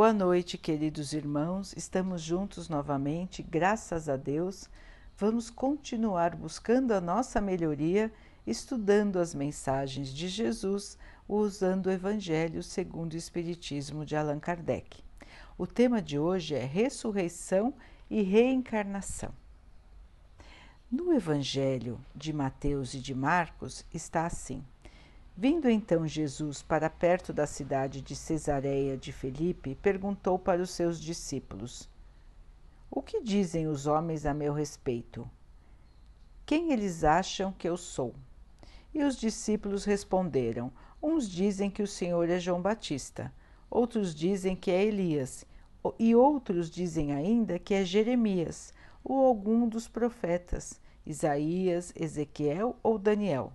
Boa 0.00 0.14
noite, 0.14 0.56
queridos 0.56 1.12
irmãos. 1.12 1.74
Estamos 1.76 2.22
juntos 2.22 2.70
novamente, 2.70 3.42
graças 3.42 4.08
a 4.08 4.16
Deus. 4.16 4.66
Vamos 5.18 5.50
continuar 5.50 6.34
buscando 6.34 6.92
a 6.92 7.02
nossa 7.02 7.38
melhoria, 7.38 8.10
estudando 8.46 9.18
as 9.18 9.34
mensagens 9.34 10.08
de 10.08 10.26
Jesus, 10.26 10.96
usando 11.28 11.88
o 11.88 11.90
Evangelho 11.90 12.62
segundo 12.62 13.12
o 13.12 13.16
Espiritismo 13.18 14.06
de 14.06 14.16
Allan 14.16 14.40
Kardec. 14.40 15.04
O 15.58 15.66
tema 15.66 16.00
de 16.00 16.18
hoje 16.18 16.54
é 16.54 16.64
ressurreição 16.64 17.74
e 18.08 18.22
reencarnação. 18.22 19.34
No 20.90 21.12
Evangelho 21.12 22.00
de 22.16 22.32
Mateus 22.32 22.94
e 22.94 23.00
de 23.00 23.14
Marcos 23.14 23.84
está 23.92 24.24
assim: 24.24 24.64
Vindo 25.42 25.70
então 25.70 26.06
Jesus 26.06 26.60
para 26.60 26.90
perto 26.90 27.32
da 27.32 27.46
cidade 27.46 28.02
de 28.02 28.14
Cesareia 28.14 28.94
de 28.94 29.10
Felipe, 29.10 29.74
perguntou 29.74 30.38
para 30.38 30.60
os 30.60 30.68
seus 30.68 31.00
discípulos: 31.00 31.88
O 32.90 33.00
que 33.00 33.22
dizem 33.22 33.66
os 33.66 33.86
homens 33.86 34.26
a 34.26 34.34
meu 34.34 34.52
respeito? 34.52 35.26
Quem 36.44 36.72
eles 36.72 37.04
acham 37.04 37.54
que 37.54 37.66
eu 37.66 37.78
sou? 37.78 38.14
E 38.92 39.02
os 39.02 39.16
discípulos 39.16 39.86
responderam: 39.86 40.70
Uns 41.02 41.26
dizem 41.26 41.70
que 41.70 41.82
o 41.82 41.88
Senhor 41.88 42.28
é 42.28 42.38
João 42.38 42.60
Batista, 42.60 43.32
outros 43.70 44.14
dizem 44.14 44.54
que 44.54 44.70
é 44.70 44.84
Elias, 44.84 45.46
e 45.98 46.14
outros 46.14 46.70
dizem 46.70 47.12
ainda 47.12 47.58
que 47.58 47.72
é 47.72 47.82
Jeremias 47.82 48.74
ou 49.02 49.24
algum 49.24 49.66
dos 49.66 49.88
profetas, 49.88 50.78
Isaías, 51.06 51.94
Ezequiel 51.96 52.76
ou 52.82 52.98
Daniel. 52.98 53.54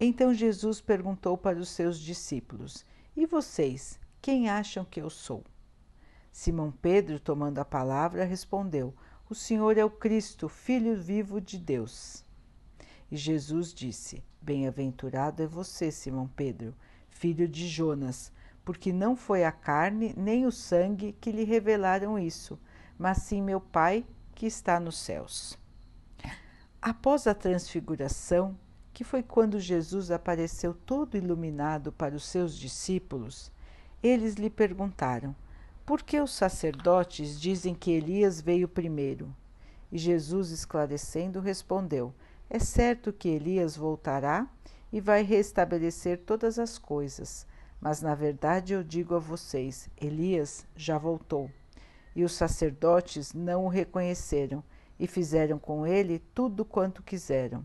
Então 0.00 0.32
Jesus 0.32 0.80
perguntou 0.80 1.36
para 1.36 1.58
os 1.58 1.68
seus 1.70 1.98
discípulos: 1.98 2.84
E 3.16 3.26
vocês, 3.26 3.98
quem 4.22 4.48
acham 4.48 4.84
que 4.84 5.00
eu 5.00 5.10
sou? 5.10 5.42
Simão 6.30 6.70
Pedro, 6.70 7.18
tomando 7.18 7.58
a 7.58 7.64
palavra, 7.64 8.24
respondeu: 8.24 8.94
O 9.28 9.34
Senhor 9.34 9.76
é 9.76 9.84
o 9.84 9.90
Cristo, 9.90 10.48
Filho 10.48 10.96
vivo 10.96 11.40
de 11.40 11.58
Deus. 11.58 12.24
E 13.10 13.16
Jesus 13.16 13.74
disse: 13.74 14.22
Bem-aventurado 14.40 15.42
é 15.42 15.46
você, 15.46 15.90
Simão 15.90 16.28
Pedro, 16.28 16.74
filho 17.08 17.48
de 17.48 17.66
Jonas, 17.66 18.30
porque 18.64 18.92
não 18.92 19.16
foi 19.16 19.44
a 19.44 19.50
carne 19.50 20.14
nem 20.16 20.46
o 20.46 20.52
sangue 20.52 21.16
que 21.20 21.32
lhe 21.32 21.42
revelaram 21.42 22.18
isso, 22.18 22.58
mas 22.96 23.18
sim 23.18 23.42
meu 23.42 23.60
Pai 23.60 24.06
que 24.34 24.46
está 24.46 24.78
nos 24.78 24.96
céus. 24.98 25.58
Após 26.80 27.26
a 27.26 27.34
transfiguração, 27.34 28.56
que 28.98 29.04
foi 29.04 29.22
quando 29.22 29.60
Jesus 29.60 30.10
apareceu 30.10 30.74
todo 30.74 31.16
iluminado 31.16 31.92
para 31.92 32.16
os 32.16 32.24
seus 32.24 32.58
discípulos, 32.58 33.48
eles 34.02 34.34
lhe 34.34 34.50
perguntaram: 34.50 35.36
Por 35.86 36.02
que 36.02 36.20
os 36.20 36.32
sacerdotes 36.32 37.40
dizem 37.40 37.76
que 37.76 37.92
Elias 37.92 38.40
veio 38.40 38.66
primeiro? 38.66 39.32
E 39.92 39.96
Jesus, 39.96 40.50
esclarecendo, 40.50 41.38
respondeu: 41.38 42.12
É 42.50 42.58
certo 42.58 43.12
que 43.12 43.28
Elias 43.28 43.76
voltará 43.76 44.48
e 44.92 45.00
vai 45.00 45.22
restabelecer 45.22 46.18
todas 46.26 46.58
as 46.58 46.76
coisas, 46.76 47.46
mas 47.80 48.02
na 48.02 48.16
verdade 48.16 48.72
eu 48.72 48.82
digo 48.82 49.14
a 49.14 49.20
vocês: 49.20 49.88
Elias 49.96 50.66
já 50.74 50.98
voltou. 50.98 51.48
E 52.16 52.24
os 52.24 52.32
sacerdotes 52.32 53.32
não 53.32 53.64
o 53.64 53.68
reconheceram 53.68 54.60
e 54.98 55.06
fizeram 55.06 55.56
com 55.56 55.86
ele 55.86 56.18
tudo 56.34 56.64
quanto 56.64 57.00
quiseram. 57.00 57.64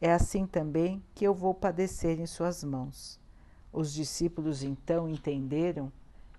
É 0.00 0.12
assim 0.12 0.46
também 0.46 1.02
que 1.12 1.24
eu 1.24 1.34
vou 1.34 1.52
padecer 1.52 2.20
em 2.20 2.26
suas 2.26 2.62
mãos. 2.62 3.18
Os 3.72 3.92
discípulos 3.92 4.62
então 4.62 5.08
entenderam 5.08 5.92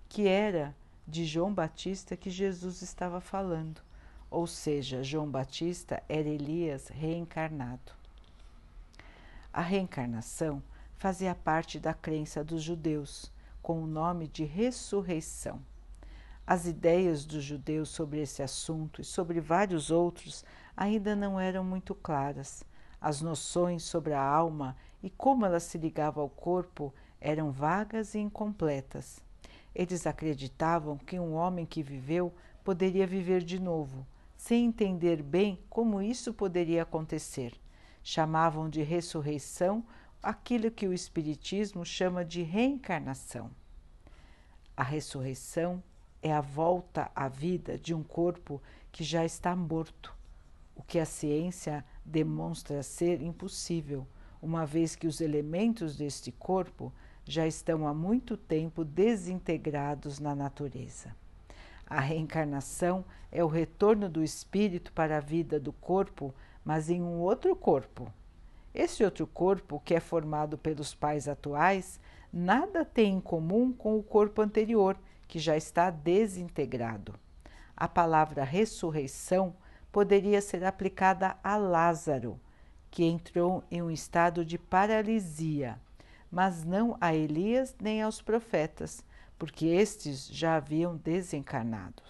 que 0.08 0.28
era 0.28 0.74
de 1.06 1.26
João 1.26 1.54
Batista 1.54 2.16
que 2.16 2.30
Jesus 2.30 2.82
estava 2.82 3.20
falando, 3.20 3.82
ou 4.32 4.48
seja, 4.48 5.04
João 5.04 5.30
Batista 5.30 6.02
era 6.08 6.30
Elias 6.30 6.88
reencarnado. 6.88 7.92
A 9.52 9.62
reencarnação 9.62 10.64
fazia 10.98 11.36
parte 11.36 11.80
da 11.80 11.94
crença 11.94 12.44
dos 12.44 12.64
judeus, 12.64 13.30
com 13.62 13.84
o 13.84 13.88
nome 13.88 14.28
de 14.30 14.46
ressurreição. 14.46 15.62
As 16.48 16.66
ideias 16.66 17.26
dos 17.26 17.44
judeus 17.44 17.90
sobre 17.90 18.22
esse 18.22 18.42
assunto 18.42 19.02
e 19.02 19.04
sobre 19.04 19.42
vários 19.42 19.92
outros 19.92 20.46
ainda 20.78 21.16
não 21.16 21.40
eram 21.40 21.64
muito 21.64 21.94
claras 21.94 22.64
as 23.02 23.22
noções 23.22 23.84
sobre 23.84 24.14
a 24.14 24.22
alma 24.22 24.76
e 25.02 25.10
como 25.10 25.46
ela 25.46 25.60
se 25.60 25.78
ligava 25.78 26.22
ao 26.22 26.30
corpo 26.30 26.94
eram 27.22 27.52
vagas 27.52 28.16
e 28.16 28.20
incompletas. 28.20 29.22
Eles 29.74 30.06
acreditavam 30.08 30.98
que 30.98 31.20
um 31.20 31.34
homem 31.34 31.66
que 31.66 31.84
viveu 31.84 32.34
poderia 32.64 33.08
viver 33.08 33.44
de 33.44 33.60
novo, 33.60 34.06
sem 34.36 34.66
entender 34.66 35.22
bem 35.22 35.60
como 35.70 36.02
isso 36.02 36.34
poderia 36.34 36.84
acontecer. 36.84 37.54
Chamavam 38.04 38.70
de 38.70 38.82
ressurreição 38.82 39.84
aquilo 40.22 40.72
que 40.72 40.88
o 40.88 40.94
Espiritismo 40.94 41.86
chama 41.86 42.26
de 42.26 42.42
reencarnação. 42.42 43.50
A 44.76 44.84
ressurreição 44.84 45.84
é 46.22 46.32
a 46.34 46.42
volta 46.42 47.12
à 47.16 47.28
vida 47.28 47.78
de 47.78 47.94
um 47.94 48.04
corpo 48.04 48.62
que 48.92 49.04
já 49.04 49.24
está 49.26 49.56
morto, 49.56 50.14
o 50.76 50.82
que 50.82 51.00
a 51.00 51.06
ciência 51.06 51.86
demonstra 52.10 52.82
ser 52.82 53.22
impossível, 53.22 54.06
uma 54.42 54.66
vez 54.66 54.96
que 54.96 55.06
os 55.06 55.22
elementos 55.22 55.96
deste 55.96 56.32
corpo 56.32 56.92
já 57.24 57.46
estão 57.46 57.88
há 57.88 57.94
muito 57.94 58.36
tempo 58.36 58.84
desintegrados 58.84 60.20
na 60.20 60.34
natureza. 60.34 61.16
A 61.86 62.00
reencarnação 62.00 63.06
é 63.32 63.44
o 63.44 63.48
retorno 63.48 64.10
do 64.10 64.24
espírito 64.24 64.92
para 64.92 65.18
a 65.18 65.22
vida 65.22 65.60
do 65.60 65.72
corpo, 65.72 66.34
mas 66.66 66.90
em 66.90 67.02
um 67.02 67.20
outro 67.20 67.56
corpo. 67.56 68.12
Esse 68.74 69.04
outro 69.04 69.28
corpo, 69.28 69.82
que 69.84 69.94
é 69.94 70.00
formado 70.00 70.58
pelos 70.58 70.96
pais 70.96 71.28
atuais, 71.28 72.00
nada 72.34 72.84
tem 72.84 73.16
em 73.16 73.22
comum 73.22 73.72
com 73.72 73.98
o 73.98 74.04
corpo 74.04 74.42
anterior, 74.42 74.98
que 75.28 75.38
já 75.38 75.56
está 75.56 75.92
desintegrado. 75.92 77.14
A 77.76 77.88
palavra 77.88 78.44
ressurreição 78.44 79.54
poderia 79.92 80.42
ser 80.42 80.64
aplicada 80.64 81.36
a 81.44 81.58
Lázaro, 81.58 82.40
que 82.92 83.04
entrou 83.04 83.64
em 83.70 83.82
um 83.82 83.92
estado 83.92 84.44
de 84.44 84.58
paralisia, 84.58 85.80
mas 86.32 86.64
não 86.64 86.98
a 87.00 87.14
Elias 87.14 87.76
nem 87.82 88.02
aos 88.02 88.22
profetas, 88.22 89.04
porque 89.38 89.66
estes 89.66 90.28
já 90.28 90.56
haviam 90.56 90.96
desencarnado. 90.98 92.04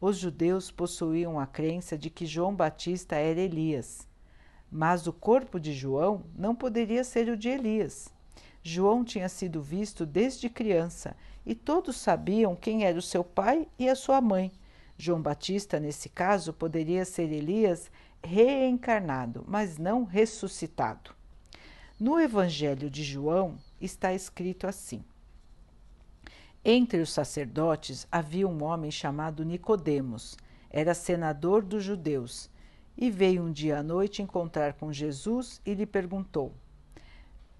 Os 0.00 0.16
judeus 0.18 0.70
possuíam 0.70 1.40
a 1.40 1.46
crença 1.46 1.98
de 1.98 2.08
que 2.10 2.26
João 2.26 2.54
Batista 2.54 3.16
era 3.16 3.40
Elias, 3.40 4.06
mas 4.70 5.06
o 5.06 5.12
corpo 5.12 5.58
de 5.58 5.72
João 5.72 6.24
não 6.36 6.54
poderia 6.54 7.02
ser 7.02 7.28
o 7.28 7.36
de 7.36 7.48
Elias. 7.48 8.12
João 8.62 9.04
tinha 9.04 9.28
sido 9.28 9.62
visto 9.62 10.04
desde 10.04 10.48
criança 10.48 11.16
e 11.44 11.54
todos 11.54 11.96
sabiam 11.96 12.54
quem 12.54 12.84
era 12.84 12.98
o 12.98 13.02
seu 13.02 13.24
pai 13.24 13.66
e 13.78 13.88
a 13.88 13.96
sua 13.96 14.20
mãe 14.20 14.52
João 15.00 15.22
Batista, 15.22 15.78
nesse 15.78 16.08
caso, 16.08 16.52
poderia 16.52 17.04
ser 17.04 17.30
Elias 17.30 17.88
reencarnado, 18.20 19.44
mas 19.46 19.78
não 19.78 20.02
ressuscitado. 20.02 21.14
No 22.00 22.18
Evangelho 22.18 22.90
de 22.90 23.04
João 23.04 23.56
está 23.80 24.12
escrito 24.12 24.66
assim: 24.66 25.04
Entre 26.64 27.00
os 27.00 27.12
sacerdotes 27.12 28.08
havia 28.10 28.48
um 28.48 28.64
homem 28.64 28.90
chamado 28.90 29.44
Nicodemos, 29.44 30.36
era 30.68 30.94
senador 30.94 31.62
dos 31.62 31.84
judeus, 31.84 32.50
e 32.96 33.08
veio 33.08 33.44
um 33.44 33.52
dia 33.52 33.78
à 33.78 33.82
noite 33.84 34.20
encontrar 34.20 34.72
com 34.72 34.92
Jesus 34.92 35.60
e 35.64 35.74
lhe 35.74 35.86
perguntou: 35.86 36.52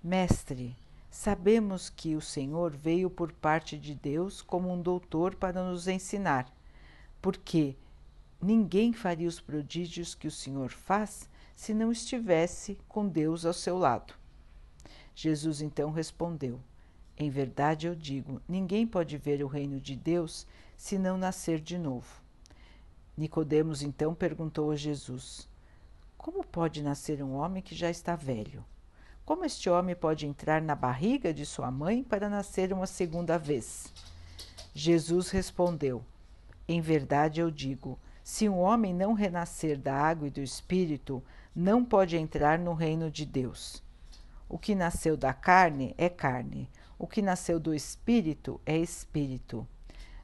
Mestre, 0.02 0.76
sabemos 1.08 1.88
que 1.88 2.16
o 2.16 2.20
Senhor 2.20 2.72
veio 2.72 3.08
por 3.08 3.30
parte 3.30 3.78
de 3.78 3.94
Deus 3.94 4.42
como 4.42 4.72
um 4.72 4.82
doutor 4.82 5.36
para 5.36 5.62
nos 5.62 5.86
ensinar 5.86 6.57
porque 7.20 7.76
ninguém 8.40 8.92
faria 8.92 9.28
os 9.28 9.40
prodígios 9.40 10.14
que 10.14 10.26
o 10.26 10.30
Senhor 10.30 10.70
faz 10.70 11.28
se 11.56 11.74
não 11.74 11.90
estivesse 11.90 12.78
com 12.88 13.08
Deus 13.08 13.44
ao 13.44 13.52
seu 13.52 13.76
lado. 13.76 14.14
Jesus 15.14 15.60
então 15.60 15.90
respondeu: 15.90 16.60
Em 17.16 17.28
verdade 17.28 17.86
eu 17.86 17.94
digo, 17.94 18.40
ninguém 18.48 18.86
pode 18.86 19.18
ver 19.18 19.42
o 19.42 19.48
reino 19.48 19.80
de 19.80 19.96
Deus 19.96 20.46
se 20.76 20.96
não 20.96 21.18
nascer 21.18 21.60
de 21.60 21.76
novo. 21.76 22.22
Nicodemos 23.16 23.82
então 23.82 24.14
perguntou 24.14 24.70
a 24.70 24.76
Jesus: 24.76 25.48
Como 26.16 26.46
pode 26.46 26.82
nascer 26.82 27.20
um 27.22 27.34
homem 27.34 27.60
que 27.60 27.74
já 27.74 27.90
está 27.90 28.14
velho? 28.14 28.64
Como 29.24 29.44
este 29.44 29.68
homem 29.68 29.96
pode 29.96 30.26
entrar 30.26 30.62
na 30.62 30.76
barriga 30.76 31.34
de 31.34 31.44
sua 31.44 31.70
mãe 31.70 32.02
para 32.04 32.30
nascer 32.30 32.72
uma 32.72 32.86
segunda 32.86 33.36
vez? 33.36 33.92
Jesus 34.72 35.30
respondeu: 35.30 36.04
em 36.68 36.80
verdade 36.80 37.40
eu 37.40 37.50
digo: 37.50 37.98
se 38.22 38.48
um 38.48 38.58
homem 38.58 38.94
não 38.94 39.14
renascer 39.14 39.78
da 39.78 39.94
água 39.94 40.28
e 40.28 40.30
do 40.30 40.40
espírito, 40.40 41.24
não 41.56 41.84
pode 41.84 42.16
entrar 42.16 42.58
no 42.58 42.74
reino 42.74 43.10
de 43.10 43.24
Deus. 43.24 43.82
O 44.48 44.58
que 44.58 44.74
nasceu 44.74 45.16
da 45.16 45.32
carne 45.32 45.94
é 45.98 46.08
carne, 46.08 46.70
o 46.98 47.06
que 47.06 47.22
nasceu 47.22 47.58
do 47.58 47.74
espírito 47.74 48.60
é 48.66 48.76
espírito. 48.76 49.66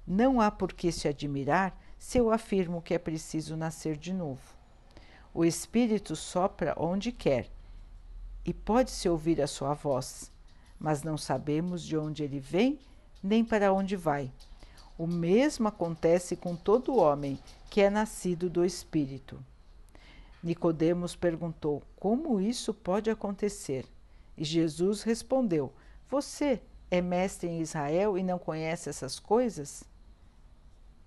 Não 0.06 0.40
há 0.40 0.50
por 0.50 0.72
que 0.72 0.92
se 0.92 1.08
admirar 1.08 1.74
se 1.98 2.18
eu 2.18 2.30
afirmo 2.30 2.82
que 2.82 2.92
é 2.92 2.98
preciso 2.98 3.56
nascer 3.56 3.96
de 3.96 4.12
novo. 4.12 4.42
O 5.32 5.44
Espírito 5.44 6.14
sopra 6.14 6.74
onde 6.78 7.10
quer 7.10 7.50
e 8.44 8.52
pode-se 8.52 9.08
ouvir 9.08 9.40
a 9.40 9.46
sua 9.46 9.74
voz, 9.74 10.30
mas 10.78 11.02
não 11.02 11.16
sabemos 11.16 11.82
de 11.82 11.96
onde 11.96 12.22
ele 12.22 12.38
vem 12.38 12.78
nem 13.22 13.42
para 13.42 13.72
onde 13.72 13.96
vai. 13.96 14.30
O 14.96 15.06
mesmo 15.06 15.66
acontece 15.66 16.36
com 16.36 16.54
todo 16.54 16.96
homem 16.96 17.38
que 17.68 17.80
é 17.80 17.90
nascido 17.90 18.48
do 18.48 18.64
Espírito. 18.64 19.38
Nicodemos 20.42 21.16
perguntou: 21.16 21.82
Como 21.96 22.40
isso 22.40 22.72
pode 22.72 23.10
acontecer? 23.10 23.86
E 24.38 24.44
Jesus 24.44 25.02
respondeu: 25.02 25.72
Você 26.08 26.60
é 26.90 27.00
mestre 27.00 27.48
em 27.48 27.60
Israel 27.60 28.16
e 28.16 28.22
não 28.22 28.38
conhece 28.38 28.88
essas 28.88 29.18
coisas? 29.18 29.82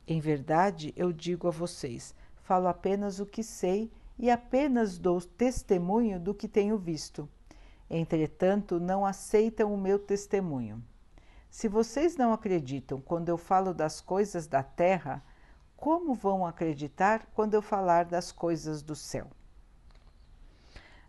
Em 0.05 0.19
verdade, 0.19 0.93
eu 0.97 1.13
digo 1.13 1.47
a 1.47 1.51
vocês: 1.51 2.13
falo 2.43 2.67
apenas 2.67 3.19
o 3.19 3.25
que 3.25 3.43
sei 3.43 3.91
e 4.19 4.29
apenas 4.29 4.97
dou 4.97 5.21
testemunho 5.21 6.19
do 6.19 6.33
que 6.33 6.47
tenho 6.47 6.77
visto. 6.77 7.29
Entretanto, 7.89 8.79
não 8.79 9.05
aceitam 9.05 9.73
o 9.73 9.77
meu 9.77 9.97
testemunho. 9.97 10.83
Se 11.57 11.67
vocês 11.67 12.15
não 12.15 12.33
acreditam 12.33 13.01
quando 13.01 13.29
eu 13.29 13.35
falo 13.35 13.73
das 13.73 13.99
coisas 13.99 14.45
da 14.45 14.61
terra, 14.61 15.25
como 15.75 16.13
vão 16.13 16.45
acreditar 16.45 17.27
quando 17.33 17.55
eu 17.55 17.63
falar 17.63 18.05
das 18.05 18.31
coisas 18.31 18.83
do 18.83 18.93
céu? 18.93 19.25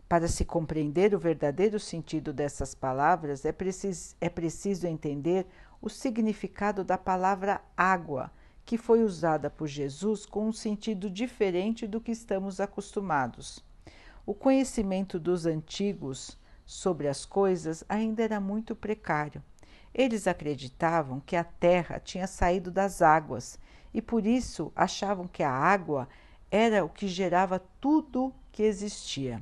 Para 0.07 0.27
se 0.27 0.43
compreender 0.43 1.13
o 1.13 1.19
verdadeiro 1.19 1.79
sentido 1.79 2.33
dessas 2.33 2.73
palavras, 2.73 3.45
é 3.45 3.51
preciso, 3.51 4.15
é 4.19 4.27
preciso 4.27 4.87
entender 4.87 5.45
o 5.79 5.87
significado 5.87 6.83
da 6.83 6.97
palavra 6.97 7.61
água, 7.77 8.31
que 8.65 8.75
foi 8.75 9.03
usada 9.03 9.51
por 9.51 9.67
Jesus 9.67 10.25
com 10.25 10.47
um 10.47 10.51
sentido 10.51 11.11
diferente 11.11 11.85
do 11.85 12.01
que 12.01 12.11
estamos 12.11 12.59
acostumados. 12.59 13.63
O 14.25 14.33
conhecimento 14.33 15.19
dos 15.19 15.45
antigos 15.45 16.39
sobre 16.65 17.07
as 17.07 17.23
coisas 17.23 17.83
ainda 17.87 18.23
era 18.23 18.39
muito 18.39 18.75
precário. 18.75 19.43
Eles 19.93 20.27
acreditavam 20.27 21.19
que 21.19 21.35
a 21.35 21.43
terra 21.43 21.99
tinha 21.99 22.27
saído 22.27 22.71
das 22.71 23.01
águas 23.01 23.59
e 23.93 24.01
por 24.01 24.25
isso 24.25 24.71
achavam 24.75 25.27
que 25.27 25.43
a 25.43 25.51
água 25.51 26.07
era 26.51 26.83
o 26.83 26.89
que 26.89 27.07
gerava 27.07 27.59
tudo 27.79 28.33
que 28.51 28.63
existia. 28.63 29.41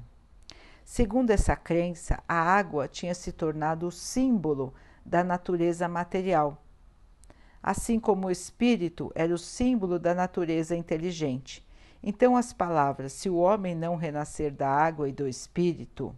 Segundo 0.83 1.31
essa 1.31 1.55
crença, 1.55 2.23
a 2.27 2.35
água 2.35 2.87
tinha 2.87 3.13
se 3.13 3.31
tornado 3.31 3.87
o 3.87 3.91
símbolo 3.91 4.73
da 5.05 5.23
natureza 5.23 5.87
material, 5.87 6.63
assim 7.61 7.99
como 7.99 8.27
o 8.27 8.31
espírito 8.31 9.11
era 9.13 9.33
o 9.33 9.37
símbolo 9.37 9.99
da 9.99 10.15
natureza 10.15 10.75
inteligente. 10.75 11.65
Então, 12.01 12.37
as 12.37 12.53
palavras 12.53 13.11
se 13.11 13.29
o 13.29 13.35
homem 13.35 13.75
não 13.75 13.95
renascer 13.95 14.53
da 14.53 14.69
água 14.69 15.09
e 15.09 15.11
do 15.11 15.27
espírito 15.27 16.15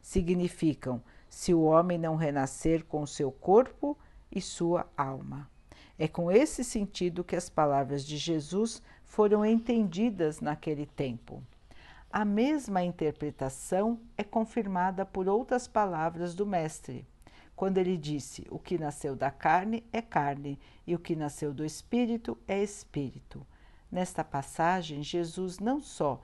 significam 0.00 1.02
se 1.32 1.54
o 1.54 1.62
homem 1.62 1.96
não 1.96 2.14
renascer 2.14 2.84
com 2.84 3.06
seu 3.06 3.32
corpo 3.32 3.96
e 4.30 4.38
sua 4.38 4.86
alma. 4.94 5.50
É 5.98 6.06
com 6.06 6.30
esse 6.30 6.62
sentido 6.62 7.24
que 7.24 7.34
as 7.34 7.48
palavras 7.48 8.04
de 8.04 8.18
Jesus 8.18 8.82
foram 9.02 9.42
entendidas 9.42 10.42
naquele 10.42 10.84
tempo. 10.84 11.42
A 12.12 12.22
mesma 12.22 12.84
interpretação 12.84 13.98
é 14.14 14.22
confirmada 14.22 15.06
por 15.06 15.26
outras 15.26 15.66
palavras 15.66 16.34
do 16.34 16.44
Mestre, 16.44 17.06
quando 17.56 17.78
ele 17.78 17.96
disse: 17.96 18.46
O 18.50 18.58
que 18.58 18.76
nasceu 18.76 19.16
da 19.16 19.30
carne 19.30 19.82
é 19.90 20.02
carne, 20.02 20.58
e 20.86 20.94
o 20.94 20.98
que 20.98 21.16
nasceu 21.16 21.54
do 21.54 21.64
espírito 21.64 22.36
é 22.46 22.62
espírito. 22.62 23.46
Nesta 23.90 24.22
passagem, 24.22 25.02
Jesus 25.02 25.58
não 25.58 25.80
só 25.80 26.20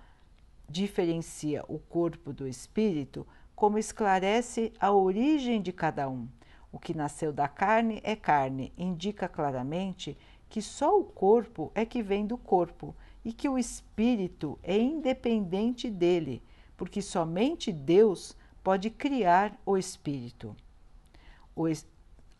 diferencia 0.69 1.64
o 1.66 1.78
corpo 1.78 2.31
do 2.31 2.46
espírito, 2.46 3.26
como 3.58 3.76
esclarece 3.76 4.72
a 4.78 4.93
origem 4.93 5.60
de 5.60 5.72
cada 5.72 6.08
um. 6.08 6.28
O 6.70 6.78
que 6.78 6.96
nasceu 6.96 7.32
da 7.32 7.49
carne 7.49 8.00
é 8.05 8.14
carne, 8.14 8.72
indica 8.78 9.28
claramente 9.28 10.16
que 10.49 10.62
só 10.62 10.96
o 10.96 11.02
corpo 11.02 11.72
é 11.75 11.84
que 11.84 12.00
vem 12.00 12.25
do 12.25 12.38
corpo 12.38 12.94
e 13.25 13.32
que 13.32 13.49
o 13.49 13.58
espírito 13.58 14.56
é 14.62 14.78
independente 14.78 15.90
dele, 15.90 16.40
porque 16.76 17.02
somente 17.02 17.72
Deus 17.72 18.37
pode 18.62 18.90
criar 18.90 19.61
o 19.66 19.76
espírito. 19.76 20.54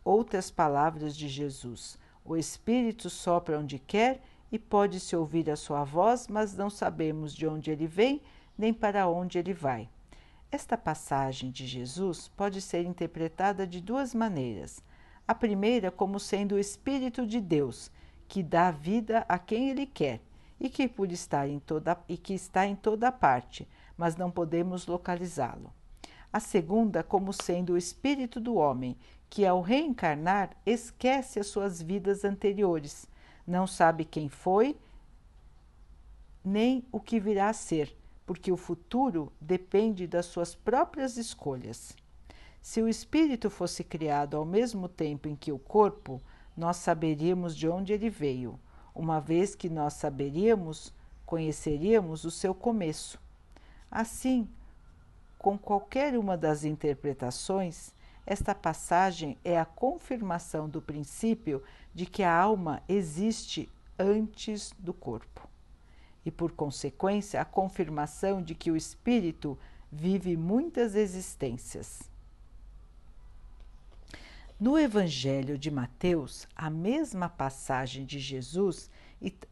Outras 0.05 0.53
palavras 0.53 1.17
de 1.17 1.27
Jesus: 1.27 1.99
o 2.25 2.37
espírito 2.37 3.11
sopra 3.11 3.59
onde 3.59 3.81
quer 3.81 4.23
e 4.53 4.59
pode-se 4.59 5.17
ouvir 5.17 5.51
a 5.51 5.57
sua 5.57 5.83
voz, 5.83 6.29
mas 6.29 6.57
não 6.57 6.71
sabemos 6.71 7.35
de 7.35 7.45
onde 7.45 7.73
ele 7.73 7.89
vem 7.89 8.23
nem 8.57 8.73
para 8.73 9.09
onde 9.09 9.37
ele 9.37 9.53
vai. 9.53 9.89
Esta 10.51 10.79
passagem 10.79 11.51
de 11.51 11.67
Jesus 11.67 12.29
pode 12.29 12.63
ser 12.63 12.83
interpretada 12.85 13.67
de 13.67 13.83
duas 13.83 14.15
maneiras. 14.15 14.83
A 15.27 15.35
primeira, 15.35 15.91
como 15.91 16.19
sendo 16.19 16.55
o 16.55 16.59
Espírito 16.59 17.27
de 17.27 17.39
Deus, 17.39 17.91
que 18.27 18.43
dá 18.43 18.71
vida 18.71 19.27
a 19.29 19.39
quem 19.39 19.69
ele 19.69 19.85
quer, 19.85 20.23
e 20.59 20.71
que 20.71 20.89
por 20.89 21.13
estar 21.13 21.47
em 21.49 21.59
toda 21.59 21.99
e 22.09 22.17
que 22.17 22.33
está 22.33 22.67
em 22.67 22.75
toda 22.75 23.13
parte, 23.13 23.69
mas 23.97 24.17
não 24.17 24.31
podemos 24.31 24.87
localizá-lo. 24.87 25.71
A 26.33 26.41
segunda, 26.41 27.03
como 27.03 27.33
sendo 27.33 27.75
o 27.75 27.77
espírito 27.77 28.41
do 28.41 28.57
homem, 28.57 28.97
que 29.31 29.47
ao 29.47 29.61
reencarnar 29.61 30.51
esquece 30.65 31.39
as 31.39 31.47
suas 31.47 31.81
vidas 31.81 32.25
anteriores, 32.25 33.07
não 33.47 33.67
sabe 33.67 34.05
quem 34.05 34.29
foi 34.29 34.77
nem 36.45 36.85
o 36.91 36.99
que 36.99 37.21
virá 37.21 37.49
a 37.49 37.53
ser, 37.53 37.95
porque 38.29 38.53
o 38.53 38.59
futuro 38.59 39.33
depende 39.41 40.07
das 40.07 40.27
suas 40.27 40.55
próprias 40.55 41.17
escolhas. 41.17 41.97
Se 42.61 42.83
o 42.83 42.87
espírito 42.87 43.49
fosse 43.49 43.83
criado 43.83 44.37
ao 44.37 44.45
mesmo 44.45 44.87
tempo 44.87 45.29
em 45.29 45.35
que 45.35 45.51
o 45.51 45.59
corpo, 45.59 46.21
nós 46.55 46.77
saberíamos 46.77 47.57
de 47.57 47.67
onde 47.67 47.95
ele 47.95 48.11
veio 48.11 48.61
uma 48.95 49.19
vez 49.19 49.55
que 49.55 49.71
nós 49.71 49.95
saberíamos, 49.95 50.93
conheceríamos 51.25 52.25
o 52.25 52.31
seu 52.31 52.55
começo. 52.55 53.19
Assim, 53.91 54.47
com 55.39 55.57
qualquer 55.57 56.19
uma 56.19 56.37
das 56.37 56.65
interpretações, 56.65 57.95
esta 58.27 58.55
passagem 58.55 59.39
é 59.43 59.59
a 59.59 59.65
confirmação 59.65 60.69
do 60.69 60.83
princípio 60.83 61.63
de 61.95 62.05
que 62.05 62.23
a 62.23 62.37
alma 62.37 62.83
existe 62.87 63.71
antes 63.99 64.75
do 64.79 64.93
corpo. 64.93 65.48
E, 66.29 66.31
por 66.31 66.53
consequência, 66.53 67.41
a 67.41 67.45
confirmação 67.47 68.43
de 68.43 68.55
que 68.55 68.71
o 68.71 68.77
espírito 68.77 69.59
vive 69.91 70.37
muitas 70.37 70.95
existências. 70.95 72.03
No 74.61 74.79
Evangelho 74.79 75.57
de 75.57 75.71
Mateus, 75.71 76.47
a 76.55 76.69
mesma 76.69 77.31
passagem 77.31 78.05
de 78.05 78.19
Jesus 78.19 78.91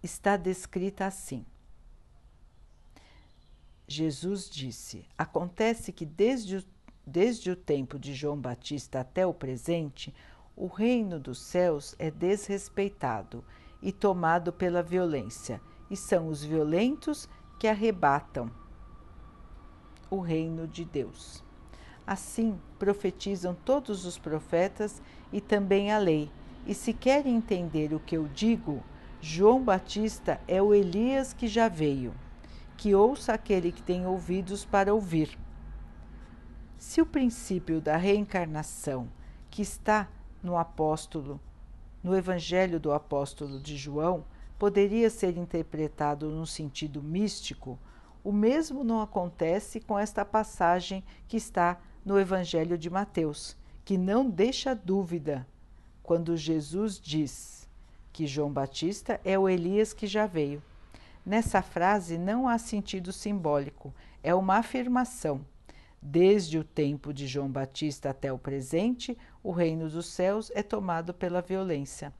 está 0.02 0.36
descrita 0.36 1.06
assim. 1.06 1.46
Jesus 3.88 4.50
disse: 4.50 5.06
Acontece 5.16 5.94
que 5.94 6.04
desde 6.04 6.58
o, 6.58 6.64
desde 7.06 7.50
o 7.50 7.56
tempo 7.56 7.98
de 7.98 8.12
João 8.12 8.38
Batista 8.38 9.00
até 9.00 9.26
o 9.26 9.32
presente, 9.32 10.14
o 10.54 10.66
reino 10.66 11.18
dos 11.18 11.38
céus 11.38 11.96
é 11.98 12.10
desrespeitado 12.10 13.42
e 13.80 13.92
tomado 13.92 14.52
pela 14.52 14.82
violência, 14.82 15.58
e 15.90 15.96
são 15.96 16.28
os 16.28 16.44
violentos 16.44 17.28
que 17.58 17.68
arrebatam 17.68 18.50
o 20.10 20.20
reino 20.20 20.66
de 20.66 20.84
Deus. 20.84 21.44
Assim 22.06 22.58
profetizam 22.78 23.56
todos 23.64 24.04
os 24.06 24.18
profetas 24.18 25.02
e 25.32 25.40
também 25.40 25.92
a 25.92 25.98
lei. 25.98 26.30
E 26.66 26.74
se 26.74 26.92
querem 26.92 27.36
entender 27.36 27.92
o 27.92 28.00
que 28.00 28.16
eu 28.16 28.28
digo, 28.28 28.82
João 29.20 29.62
Batista 29.62 30.40
é 30.46 30.62
o 30.62 30.72
Elias 30.72 31.32
que 31.32 31.48
já 31.48 31.68
veio. 31.68 32.14
Que 32.76 32.94
ouça 32.94 33.32
aquele 33.32 33.72
que 33.72 33.82
tem 33.82 34.06
ouvidos 34.06 34.64
para 34.64 34.94
ouvir. 34.94 35.36
Se 36.78 37.00
o 37.00 37.06
princípio 37.06 37.80
da 37.80 37.96
reencarnação, 37.96 39.08
que 39.50 39.62
está 39.62 40.08
no 40.42 40.56
apóstolo, 40.56 41.40
no 42.02 42.14
Evangelho 42.14 42.78
do 42.78 42.92
apóstolo 42.92 43.58
de 43.58 43.76
João, 43.76 44.24
poderia 44.58 45.10
ser 45.10 45.36
interpretado 45.36 46.28
num 46.30 46.46
sentido 46.46 47.02
místico, 47.02 47.78
o 48.24 48.32
mesmo 48.32 48.82
não 48.82 49.00
acontece 49.00 49.80
com 49.80 49.98
esta 49.98 50.24
passagem 50.24 51.04
que 51.28 51.36
está 51.36 51.80
no 52.04 52.18
Evangelho 52.18 52.76
de 52.76 52.90
Mateus, 52.90 53.56
que 53.84 53.96
não 53.96 54.28
deixa 54.28 54.74
dúvida 54.74 55.46
quando 56.02 56.36
Jesus 56.36 56.98
diz 56.98 57.68
que 58.12 58.26
João 58.26 58.50
Batista 58.50 59.20
é 59.24 59.38
o 59.38 59.48
Elias 59.48 59.92
que 59.92 60.06
já 60.06 60.26
veio. 60.26 60.62
Nessa 61.24 61.60
frase 61.60 62.16
não 62.16 62.48
há 62.48 62.56
sentido 62.58 63.12
simbólico, 63.12 63.92
é 64.22 64.34
uma 64.34 64.56
afirmação. 64.56 65.44
Desde 66.00 66.58
o 66.58 66.64
tempo 66.64 67.12
de 67.12 67.26
João 67.26 67.48
Batista 67.48 68.10
até 68.10 68.32
o 68.32 68.38
presente, 68.38 69.18
o 69.42 69.50
reino 69.50 69.88
dos 69.88 70.06
céus 70.06 70.50
é 70.54 70.62
tomado 70.62 71.12
pela 71.12 71.42
violência. 71.42 72.12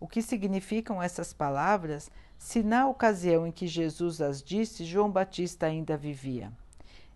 O 0.00 0.08
que 0.08 0.22
significam 0.22 1.02
essas 1.02 1.34
palavras 1.34 2.10
se 2.38 2.62
na 2.62 2.88
ocasião 2.88 3.46
em 3.46 3.52
que 3.52 3.66
Jesus 3.66 4.22
as 4.22 4.42
disse, 4.42 4.82
João 4.82 5.10
Batista 5.10 5.66
ainda 5.66 5.94
vivia? 5.94 6.50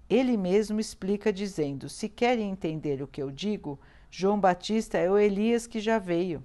Ele 0.08 0.36
mesmo 0.36 0.78
explica 0.78 1.32
dizendo: 1.32 1.88
Se 1.88 2.10
querem 2.10 2.50
entender 2.50 3.00
o 3.00 3.06
que 3.06 3.22
eu 3.22 3.30
digo, 3.30 3.78
João 4.10 4.38
Batista 4.38 4.98
é 4.98 5.10
o 5.10 5.16
Elias 5.16 5.66
que 5.66 5.80
já 5.80 5.98
veio. 5.98 6.44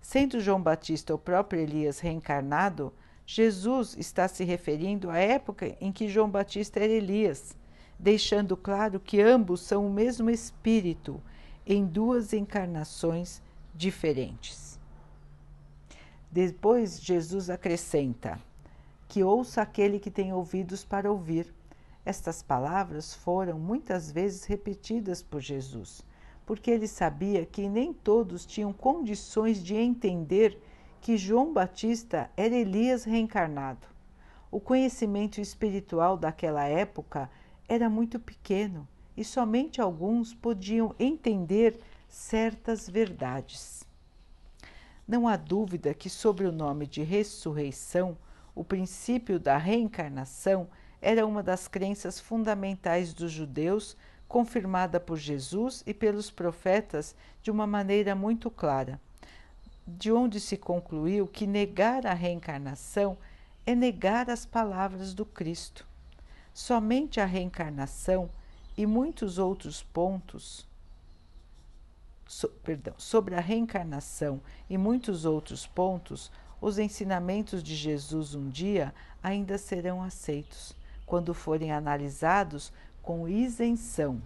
Sendo 0.00 0.40
João 0.40 0.62
Batista 0.62 1.14
o 1.14 1.18
próprio 1.18 1.60
Elias 1.60 1.98
reencarnado, 1.98 2.90
Jesus 3.26 3.94
está 3.98 4.26
se 4.28 4.42
referindo 4.42 5.10
à 5.10 5.18
época 5.18 5.76
em 5.80 5.92
que 5.92 6.08
João 6.08 6.30
Batista 6.30 6.80
era 6.80 6.92
Elias, 6.92 7.54
deixando 7.98 8.56
claro 8.56 8.98
que 8.98 9.20
ambos 9.20 9.60
são 9.60 9.86
o 9.86 9.92
mesmo 9.92 10.30
Espírito 10.30 11.20
em 11.66 11.84
duas 11.84 12.32
encarnações 12.32 13.42
diferentes. 13.74 14.75
Depois, 16.36 17.00
Jesus 17.00 17.48
acrescenta: 17.48 18.38
Que 19.08 19.24
ouça 19.24 19.62
aquele 19.62 19.98
que 19.98 20.10
tem 20.10 20.34
ouvidos 20.34 20.84
para 20.84 21.10
ouvir. 21.10 21.50
Estas 22.04 22.42
palavras 22.42 23.14
foram 23.14 23.58
muitas 23.58 24.12
vezes 24.12 24.44
repetidas 24.44 25.22
por 25.22 25.40
Jesus, 25.40 26.02
porque 26.44 26.70
ele 26.70 26.86
sabia 26.86 27.46
que 27.46 27.70
nem 27.70 27.90
todos 27.90 28.44
tinham 28.44 28.70
condições 28.70 29.64
de 29.64 29.76
entender 29.76 30.60
que 31.00 31.16
João 31.16 31.54
Batista 31.54 32.30
era 32.36 32.54
Elias 32.54 33.04
reencarnado. 33.04 33.86
O 34.50 34.60
conhecimento 34.60 35.40
espiritual 35.40 36.18
daquela 36.18 36.66
época 36.66 37.30
era 37.66 37.88
muito 37.88 38.20
pequeno 38.20 38.86
e 39.16 39.24
somente 39.24 39.80
alguns 39.80 40.34
podiam 40.34 40.94
entender 40.98 41.80
certas 42.06 42.90
verdades. 42.90 43.85
Não 45.06 45.28
há 45.28 45.36
dúvida 45.36 45.94
que, 45.94 46.10
sobre 46.10 46.46
o 46.46 46.52
nome 46.52 46.86
de 46.86 47.02
ressurreição, 47.02 48.18
o 48.54 48.64
princípio 48.64 49.38
da 49.38 49.56
reencarnação 49.56 50.68
era 51.00 51.24
uma 51.24 51.42
das 51.42 51.68
crenças 51.68 52.18
fundamentais 52.18 53.14
dos 53.14 53.30
judeus, 53.30 53.96
confirmada 54.26 54.98
por 54.98 55.16
Jesus 55.16 55.84
e 55.86 55.94
pelos 55.94 56.30
profetas 56.30 57.14
de 57.40 57.50
uma 57.52 57.66
maneira 57.68 58.16
muito 58.16 58.50
clara, 58.50 59.00
de 59.86 60.10
onde 60.10 60.40
se 60.40 60.56
concluiu 60.56 61.28
que 61.28 61.46
negar 61.46 62.04
a 62.04 62.12
reencarnação 62.12 63.16
é 63.64 63.74
negar 63.74 64.28
as 64.28 64.44
palavras 64.44 65.14
do 65.14 65.24
Cristo. 65.24 65.86
Somente 66.52 67.20
a 67.20 67.24
reencarnação 67.24 68.28
e 68.76 68.84
muitos 68.84 69.38
outros 69.38 69.84
pontos 69.84 70.66
so, 72.26 72.48
perdão, 72.48 72.94
sobre 72.98 73.34
a 73.34 73.40
reencarnação 73.40 74.40
e 74.68 74.76
muitos 74.76 75.24
outros 75.24 75.66
pontos, 75.66 76.30
os 76.60 76.78
ensinamentos 76.78 77.62
de 77.62 77.74
Jesus 77.74 78.34
um 78.34 78.48
dia 78.48 78.94
ainda 79.22 79.58
serão 79.58 80.02
aceitos, 80.02 80.74
quando 81.04 81.32
forem 81.32 81.70
analisados 81.70 82.72
com 83.02 83.28
isenção. 83.28 84.20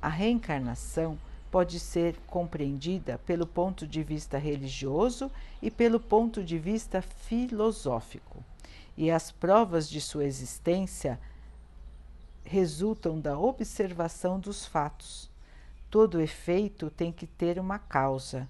A 0.00 0.08
reencarnação 0.08 1.18
pode 1.50 1.78
ser 1.78 2.16
compreendida 2.26 3.18
pelo 3.26 3.46
ponto 3.46 3.86
de 3.86 4.02
vista 4.02 4.38
religioso 4.38 5.30
e 5.60 5.70
pelo 5.70 6.00
ponto 6.00 6.42
de 6.42 6.58
vista 6.58 7.02
filosófico, 7.02 8.42
e 8.96 9.10
as 9.10 9.30
provas 9.30 9.88
de 9.88 10.00
sua 10.00 10.24
existência 10.24 11.20
resultam 12.44 13.20
da 13.20 13.38
observação 13.38 14.40
dos 14.40 14.66
fatos. 14.66 15.31
Todo 15.92 16.22
efeito 16.22 16.88
tem 16.88 17.12
que 17.12 17.26
ter 17.26 17.58
uma 17.58 17.78
causa, 17.78 18.48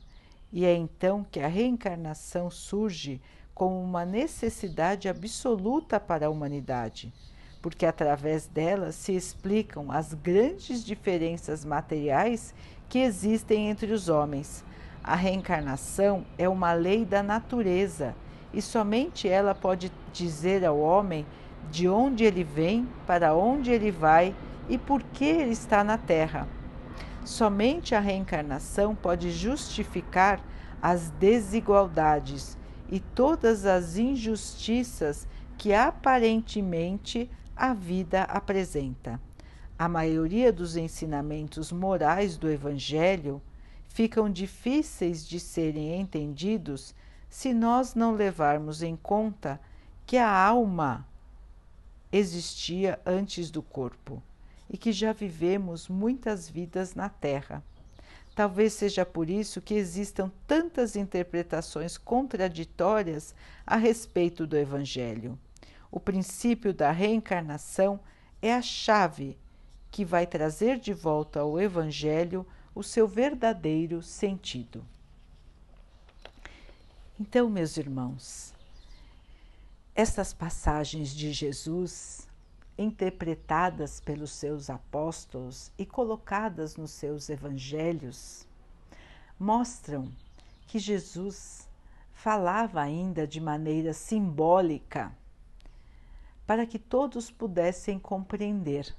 e 0.52 0.64
é 0.64 0.72
então 0.72 1.26
que 1.28 1.40
a 1.40 1.48
reencarnação 1.48 2.48
surge 2.48 3.20
como 3.52 3.82
uma 3.82 4.04
necessidade 4.04 5.08
absoluta 5.08 5.98
para 5.98 6.28
a 6.28 6.30
humanidade, 6.30 7.12
porque 7.60 7.84
através 7.84 8.46
dela 8.46 8.92
se 8.92 9.16
explicam 9.16 9.90
as 9.90 10.14
grandes 10.14 10.84
diferenças 10.84 11.64
materiais 11.64 12.54
que 12.88 13.00
existem 13.00 13.68
entre 13.68 13.90
os 13.90 14.08
homens. 14.08 14.64
A 15.02 15.16
reencarnação 15.16 16.24
é 16.38 16.48
uma 16.48 16.72
lei 16.72 17.04
da 17.04 17.24
natureza 17.24 18.14
e 18.54 18.62
somente 18.62 19.28
ela 19.28 19.52
pode 19.52 19.90
dizer 20.12 20.64
ao 20.64 20.78
homem 20.78 21.26
de 21.72 21.88
onde 21.88 22.22
ele 22.22 22.44
vem, 22.44 22.88
para 23.04 23.34
onde 23.34 23.72
ele 23.72 23.90
vai 23.90 24.32
e 24.68 24.78
por 24.78 25.02
que 25.02 25.24
ele 25.24 25.50
está 25.50 25.82
na 25.82 25.98
Terra. 25.98 26.46
Somente 27.24 27.94
a 27.94 28.00
reencarnação 28.00 28.96
pode 28.96 29.30
justificar 29.30 30.40
as 30.80 31.10
desigualdades 31.10 32.58
e 32.90 32.98
todas 32.98 33.64
as 33.64 33.96
injustiças 33.96 35.28
que 35.56 35.72
aparentemente 35.72 37.30
a 37.54 37.72
vida 37.72 38.22
apresenta. 38.24 39.20
A 39.78 39.88
maioria 39.88 40.52
dos 40.52 40.76
ensinamentos 40.76 41.70
morais 41.70 42.36
do 42.36 42.50
Evangelho 42.50 43.40
ficam 43.86 44.28
difíceis 44.28 45.26
de 45.26 45.38
serem 45.38 46.00
entendidos 46.00 46.92
se 47.28 47.54
nós 47.54 47.94
não 47.94 48.14
levarmos 48.14 48.82
em 48.82 48.96
conta 48.96 49.60
que 50.04 50.16
a 50.16 50.28
alma 50.28 51.06
existia 52.10 52.98
antes 53.06 53.48
do 53.48 53.62
corpo 53.62 54.20
e 54.72 54.78
que 54.78 54.90
já 54.90 55.12
vivemos 55.12 55.86
muitas 55.86 56.48
vidas 56.48 56.94
na 56.94 57.10
Terra. 57.10 57.62
Talvez 58.34 58.72
seja 58.72 59.04
por 59.04 59.28
isso 59.28 59.60
que 59.60 59.74
existam 59.74 60.32
tantas 60.46 60.96
interpretações 60.96 61.98
contraditórias 61.98 63.34
a 63.66 63.76
respeito 63.76 64.46
do 64.46 64.56
Evangelho. 64.56 65.38
O 65.90 66.00
princípio 66.00 66.72
da 66.72 66.90
reencarnação 66.90 68.00
é 68.40 68.54
a 68.54 68.62
chave 68.62 69.36
que 69.90 70.06
vai 70.06 70.26
trazer 70.26 70.78
de 70.78 70.94
volta 70.94 71.40
ao 71.40 71.60
Evangelho 71.60 72.46
o 72.74 72.82
seu 72.82 73.06
verdadeiro 73.06 74.00
sentido. 74.00 74.82
Então, 77.20 77.50
meus 77.50 77.76
irmãos, 77.76 78.54
estas 79.94 80.32
passagens 80.32 81.14
de 81.14 81.30
Jesus, 81.30 82.26
interpretadas 82.76 84.00
pelos 84.00 84.32
seus 84.32 84.70
apóstolos 84.70 85.72
e 85.78 85.84
colocadas 85.84 86.76
nos 86.76 86.90
seus 86.90 87.28
evangelhos, 87.28 88.46
mostram 89.38 90.10
que 90.66 90.78
Jesus 90.78 91.68
falava 92.12 92.80
ainda 92.80 93.26
de 93.26 93.40
maneira 93.40 93.92
simbólica 93.92 95.12
para 96.46 96.66
que 96.66 96.78
todos 96.78 97.30
pudessem 97.30 97.98
compreender. 97.98 98.94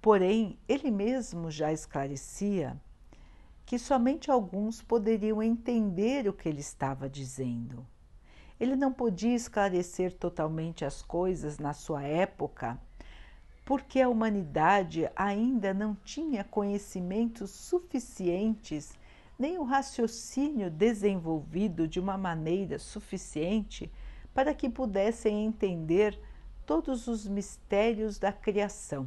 Porém, 0.00 0.58
ele 0.68 0.90
mesmo 0.90 1.50
já 1.50 1.72
esclarecia 1.72 2.80
que 3.66 3.78
somente 3.78 4.30
alguns 4.30 4.82
poderiam 4.82 5.42
entender 5.42 6.26
o 6.26 6.32
que 6.32 6.48
ele 6.48 6.60
estava 6.60 7.08
dizendo. 7.08 7.86
Ele 8.58 8.74
não 8.74 8.92
podia 8.92 9.34
esclarecer 9.34 10.12
totalmente 10.12 10.84
as 10.84 11.02
coisas 11.02 11.58
na 11.58 11.72
sua 11.72 12.02
época, 12.02 12.80
porque 13.70 14.00
a 14.00 14.08
humanidade 14.08 15.08
ainda 15.14 15.72
não 15.72 15.94
tinha 15.94 16.42
conhecimentos 16.42 17.52
suficientes, 17.52 18.98
nem 19.38 19.58
o 19.58 19.62
raciocínio 19.62 20.68
desenvolvido 20.68 21.86
de 21.86 22.00
uma 22.00 22.18
maneira 22.18 22.80
suficiente 22.80 23.88
para 24.34 24.52
que 24.54 24.68
pudessem 24.68 25.44
entender 25.44 26.20
todos 26.66 27.06
os 27.06 27.28
mistérios 27.28 28.18
da 28.18 28.32
criação. 28.32 29.06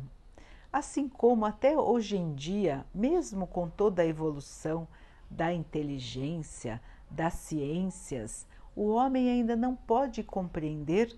Assim 0.71 1.09
como 1.09 1.43
até 1.45 1.77
hoje 1.77 2.15
em 2.15 2.33
dia, 2.33 2.85
mesmo 2.95 3.45
com 3.45 3.67
toda 3.67 4.01
a 4.01 4.07
evolução 4.07 4.87
da 5.29 5.51
inteligência, 5.51 6.81
das 7.11 7.33
ciências, 7.33 8.47
o 8.73 8.91
homem 8.91 9.29
ainda 9.29 9.57
não 9.57 9.75
pode 9.75 10.23
compreender 10.23 11.13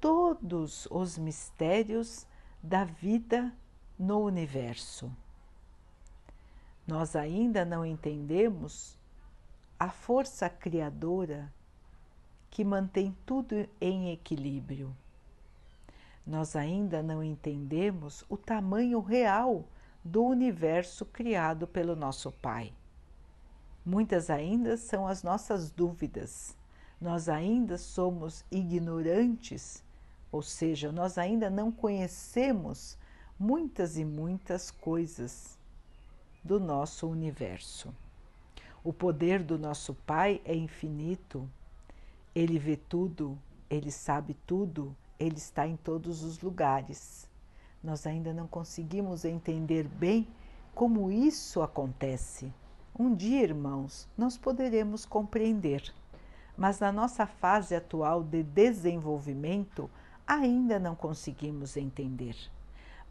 todos 0.00 0.88
os 0.90 1.16
mistérios 1.16 2.26
da 2.62 2.84
vida 2.84 3.52
no 3.98 4.20
universo. 4.20 5.10
Nós 6.86 7.16
ainda 7.16 7.64
não 7.64 7.84
entendemos 7.84 8.98
a 9.78 9.90
força 9.90 10.48
criadora 10.48 11.52
que 12.50 12.64
mantém 12.64 13.16
tudo 13.26 13.68
em 13.80 14.10
equilíbrio. 14.12 14.94
Nós 16.26 16.54
ainda 16.54 17.02
não 17.02 17.22
entendemos 17.22 18.24
o 18.28 18.36
tamanho 18.36 19.00
real 19.00 19.64
do 20.04 20.24
universo 20.24 21.04
criado 21.04 21.66
pelo 21.66 21.96
nosso 21.96 22.30
Pai. 22.30 22.72
Muitas 23.84 24.30
ainda 24.30 24.76
são 24.76 25.06
as 25.06 25.22
nossas 25.22 25.70
dúvidas 25.70 26.56
nós 27.02 27.28
ainda 27.28 27.76
somos 27.76 28.44
ignorantes, 28.48 29.82
ou 30.32 30.40
seja, 30.40 30.90
nós 30.90 31.18
ainda 31.18 31.50
não 31.50 31.70
conhecemos 31.70 32.96
muitas 33.38 33.98
e 33.98 34.04
muitas 34.04 34.70
coisas 34.70 35.58
do 36.42 36.58
nosso 36.58 37.06
universo. 37.06 37.94
O 38.82 38.92
poder 38.92 39.42
do 39.42 39.58
nosso 39.58 39.94
Pai 40.06 40.40
é 40.44 40.54
infinito. 40.56 41.46
Ele 42.34 42.58
vê 42.58 42.76
tudo, 42.76 43.38
ele 43.68 43.90
sabe 43.90 44.34
tudo, 44.46 44.96
ele 45.20 45.36
está 45.36 45.66
em 45.66 45.76
todos 45.76 46.22
os 46.22 46.40
lugares. 46.40 47.28
Nós 47.84 48.06
ainda 48.06 48.32
não 48.32 48.46
conseguimos 48.46 49.26
entender 49.26 49.86
bem 49.86 50.26
como 50.74 51.12
isso 51.12 51.60
acontece. 51.60 52.52
Um 52.98 53.14
dia, 53.14 53.42
irmãos, 53.42 54.08
nós 54.16 54.36
poderemos 54.38 55.04
compreender, 55.04 55.92
mas 56.56 56.80
na 56.80 56.90
nossa 56.90 57.26
fase 57.26 57.74
atual 57.74 58.22
de 58.22 58.42
desenvolvimento 58.42 59.90
ainda 60.40 60.78
não 60.78 60.94
conseguimos 60.94 61.76
entender. 61.76 62.36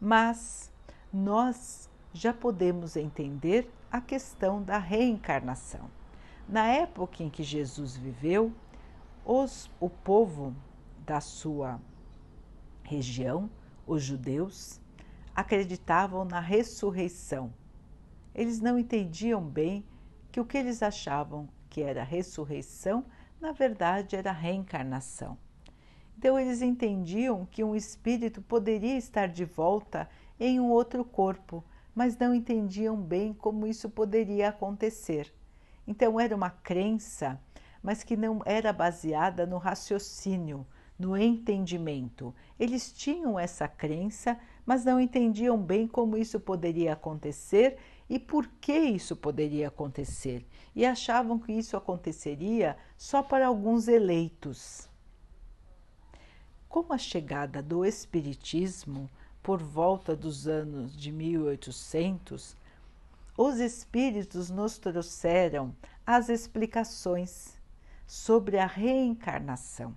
Mas 0.00 0.72
nós 1.12 1.88
já 2.12 2.32
podemos 2.32 2.96
entender 2.96 3.70
a 3.90 4.00
questão 4.00 4.62
da 4.62 4.78
reencarnação. 4.78 5.90
Na 6.48 6.66
época 6.66 7.22
em 7.22 7.30
que 7.30 7.42
Jesus 7.42 7.96
viveu, 7.96 8.52
os, 9.24 9.70
o 9.78 9.88
povo 9.88 10.54
da 11.06 11.20
sua 11.20 11.80
região, 12.82 13.48
os 13.86 14.02
judeus, 14.02 14.80
acreditavam 15.34 16.24
na 16.24 16.40
ressurreição. 16.40 17.52
Eles 18.34 18.60
não 18.60 18.78
entendiam 18.78 19.42
bem 19.42 19.84
que 20.30 20.40
o 20.40 20.44
que 20.44 20.58
eles 20.58 20.82
achavam 20.82 21.48
que 21.70 21.82
era 21.82 22.02
ressurreição, 22.02 23.04
na 23.40 23.52
verdade 23.52 24.16
era 24.16 24.32
reencarnação. 24.32 25.38
Então 26.22 26.38
eles 26.38 26.62
entendiam 26.62 27.44
que 27.50 27.64
um 27.64 27.74
espírito 27.74 28.40
poderia 28.40 28.96
estar 28.96 29.26
de 29.26 29.44
volta 29.44 30.08
em 30.38 30.60
um 30.60 30.70
outro 30.70 31.04
corpo, 31.04 31.64
mas 31.92 32.16
não 32.16 32.32
entendiam 32.32 32.96
bem 32.96 33.34
como 33.34 33.66
isso 33.66 33.90
poderia 33.90 34.50
acontecer. 34.50 35.34
Então 35.84 36.20
era 36.20 36.36
uma 36.36 36.48
crença, 36.48 37.40
mas 37.82 38.04
que 38.04 38.16
não 38.16 38.40
era 38.46 38.72
baseada 38.72 39.44
no 39.44 39.58
raciocínio, 39.58 40.64
no 40.96 41.16
entendimento. 41.16 42.32
Eles 42.56 42.92
tinham 42.92 43.36
essa 43.36 43.66
crença, 43.66 44.38
mas 44.64 44.84
não 44.84 45.00
entendiam 45.00 45.58
bem 45.58 45.88
como 45.88 46.16
isso 46.16 46.38
poderia 46.38 46.92
acontecer 46.92 47.78
e 48.08 48.16
por 48.16 48.46
que 48.60 48.78
isso 48.78 49.16
poderia 49.16 49.66
acontecer, 49.66 50.46
e 50.72 50.86
achavam 50.86 51.36
que 51.36 51.50
isso 51.50 51.76
aconteceria 51.76 52.76
só 52.96 53.24
para 53.24 53.48
alguns 53.48 53.88
eleitos. 53.88 54.91
Com 56.72 56.90
a 56.90 56.96
chegada 56.96 57.62
do 57.62 57.84
Espiritismo, 57.84 59.10
por 59.42 59.62
volta 59.62 60.16
dos 60.16 60.48
anos 60.48 60.96
de 60.96 61.12
1800, 61.12 62.56
os 63.36 63.60
Espíritos 63.60 64.48
nos 64.48 64.78
trouxeram 64.78 65.76
as 66.06 66.30
explicações 66.30 67.58
sobre 68.06 68.58
a 68.58 68.64
reencarnação. 68.64 69.94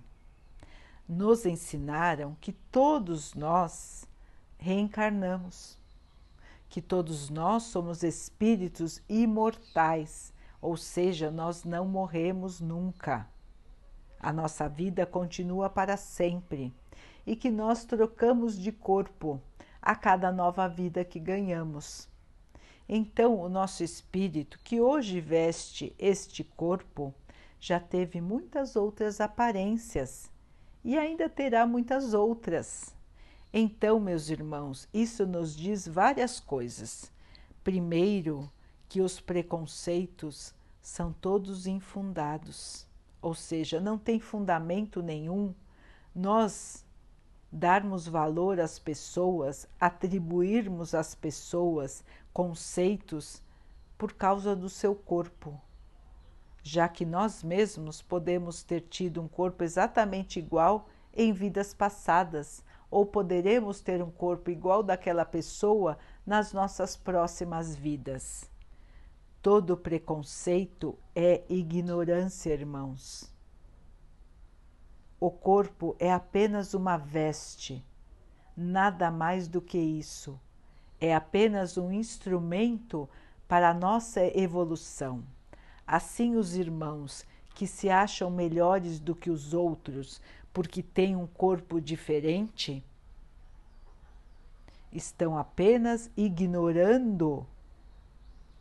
Nos 1.08 1.46
ensinaram 1.46 2.36
que 2.42 2.52
todos 2.52 3.32
nós 3.32 4.06
reencarnamos, 4.58 5.78
que 6.68 6.82
todos 6.82 7.30
nós 7.30 7.62
somos 7.62 8.02
espíritos 8.02 9.00
imortais, 9.08 10.30
ou 10.60 10.76
seja, 10.76 11.30
nós 11.30 11.64
não 11.64 11.86
morremos 11.86 12.60
nunca. 12.60 13.26
A 14.18 14.32
nossa 14.32 14.68
vida 14.68 15.06
continua 15.06 15.68
para 15.68 15.96
sempre 15.96 16.72
e 17.26 17.36
que 17.36 17.50
nós 17.50 17.84
trocamos 17.84 18.58
de 18.58 18.72
corpo 18.72 19.40
a 19.80 19.94
cada 19.94 20.32
nova 20.32 20.68
vida 20.68 21.04
que 21.04 21.20
ganhamos. 21.20 22.08
Então, 22.88 23.38
o 23.40 23.48
nosso 23.48 23.82
espírito, 23.82 24.58
que 24.62 24.80
hoje 24.80 25.20
veste 25.20 25.94
este 25.98 26.44
corpo, 26.44 27.12
já 27.58 27.80
teve 27.80 28.20
muitas 28.20 28.76
outras 28.76 29.20
aparências 29.20 30.30
e 30.84 30.96
ainda 30.96 31.28
terá 31.28 31.66
muitas 31.66 32.14
outras. 32.14 32.94
Então, 33.52 33.98
meus 33.98 34.28
irmãos, 34.28 34.88
isso 34.94 35.26
nos 35.26 35.56
diz 35.56 35.86
várias 35.86 36.38
coisas. 36.38 37.10
Primeiro, 37.64 38.50
que 38.88 39.00
os 39.00 39.20
preconceitos 39.20 40.54
são 40.80 41.12
todos 41.12 41.66
infundados, 41.66 42.85
ou 43.26 43.34
seja, 43.34 43.80
não 43.80 43.98
tem 43.98 44.20
fundamento 44.20 45.02
nenhum 45.02 45.52
nós 46.14 46.86
darmos 47.50 48.06
valor 48.06 48.60
às 48.60 48.78
pessoas, 48.78 49.68
atribuirmos 49.80 50.94
às 50.94 51.12
pessoas 51.12 52.04
conceitos 52.32 53.42
por 53.98 54.12
causa 54.12 54.54
do 54.54 54.68
seu 54.68 54.94
corpo, 54.94 55.60
já 56.62 56.88
que 56.88 57.04
nós 57.04 57.42
mesmos 57.42 58.00
podemos 58.00 58.62
ter 58.62 58.82
tido 58.82 59.20
um 59.20 59.26
corpo 59.26 59.64
exatamente 59.64 60.38
igual 60.38 60.86
em 61.12 61.32
vidas 61.32 61.74
passadas, 61.74 62.62
ou 62.88 63.04
poderemos 63.04 63.80
ter 63.80 64.00
um 64.04 64.10
corpo 64.10 64.52
igual 64.52 64.84
daquela 64.84 65.24
pessoa 65.24 65.98
nas 66.24 66.52
nossas 66.52 66.94
próximas 66.94 67.74
vidas. 67.74 68.48
Todo 69.46 69.76
preconceito 69.76 70.98
é 71.14 71.44
ignorância, 71.48 72.52
irmãos. 72.52 73.32
O 75.20 75.30
corpo 75.30 75.94
é 76.00 76.12
apenas 76.12 76.74
uma 76.74 76.96
veste, 76.96 77.80
nada 78.56 79.08
mais 79.08 79.46
do 79.46 79.62
que 79.62 79.78
isso. 79.78 80.36
É 81.00 81.14
apenas 81.14 81.78
um 81.78 81.92
instrumento 81.92 83.08
para 83.46 83.70
a 83.70 83.72
nossa 83.72 84.20
evolução. 84.36 85.22
Assim, 85.86 86.34
os 86.34 86.56
irmãos 86.56 87.24
que 87.54 87.68
se 87.68 87.88
acham 87.88 88.28
melhores 88.28 88.98
do 88.98 89.14
que 89.14 89.30
os 89.30 89.54
outros 89.54 90.20
porque 90.52 90.82
têm 90.82 91.14
um 91.14 91.24
corpo 91.28 91.80
diferente, 91.80 92.82
estão 94.90 95.38
apenas 95.38 96.10
ignorando 96.16 97.46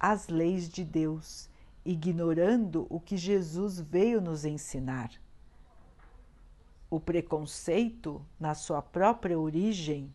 as 0.07 0.27
leis 0.27 0.69
de 0.69 0.85
Deus, 0.85 1.49
ignorando 1.83 2.85
o 2.91 2.99
que 2.99 3.17
Jesus 3.17 3.79
veio 3.79 4.21
nos 4.21 4.45
ensinar 4.45 5.11
o 6.91 6.99
preconceito 6.99 8.23
na 8.39 8.53
sua 8.53 8.83
própria 8.83 9.37
origem, 9.37 10.13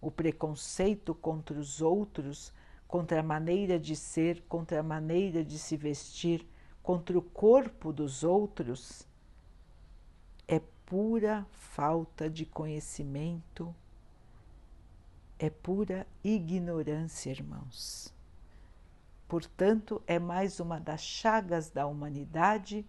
o 0.00 0.12
preconceito 0.12 1.12
contra 1.12 1.58
os 1.58 1.82
outros, 1.82 2.52
contra 2.86 3.18
a 3.18 3.22
maneira 3.22 3.80
de 3.80 3.96
ser, 3.96 4.44
contra 4.48 4.78
a 4.78 4.82
maneira 4.82 5.44
de 5.44 5.58
se 5.58 5.76
vestir, 5.76 6.46
contra 6.80 7.18
o 7.18 7.22
corpo 7.22 7.92
dos 7.92 8.22
outros, 8.22 9.08
é 10.46 10.60
pura 10.86 11.44
falta 11.50 12.30
de 12.30 12.46
conhecimento, 12.46 13.74
é 15.36 15.50
pura 15.50 16.06
ignorância, 16.22 17.30
irmãos. 17.30 18.15
Portanto, 19.28 20.02
é 20.06 20.18
mais 20.18 20.60
uma 20.60 20.78
das 20.78 21.00
chagas 21.00 21.68
da 21.70 21.86
humanidade 21.86 22.86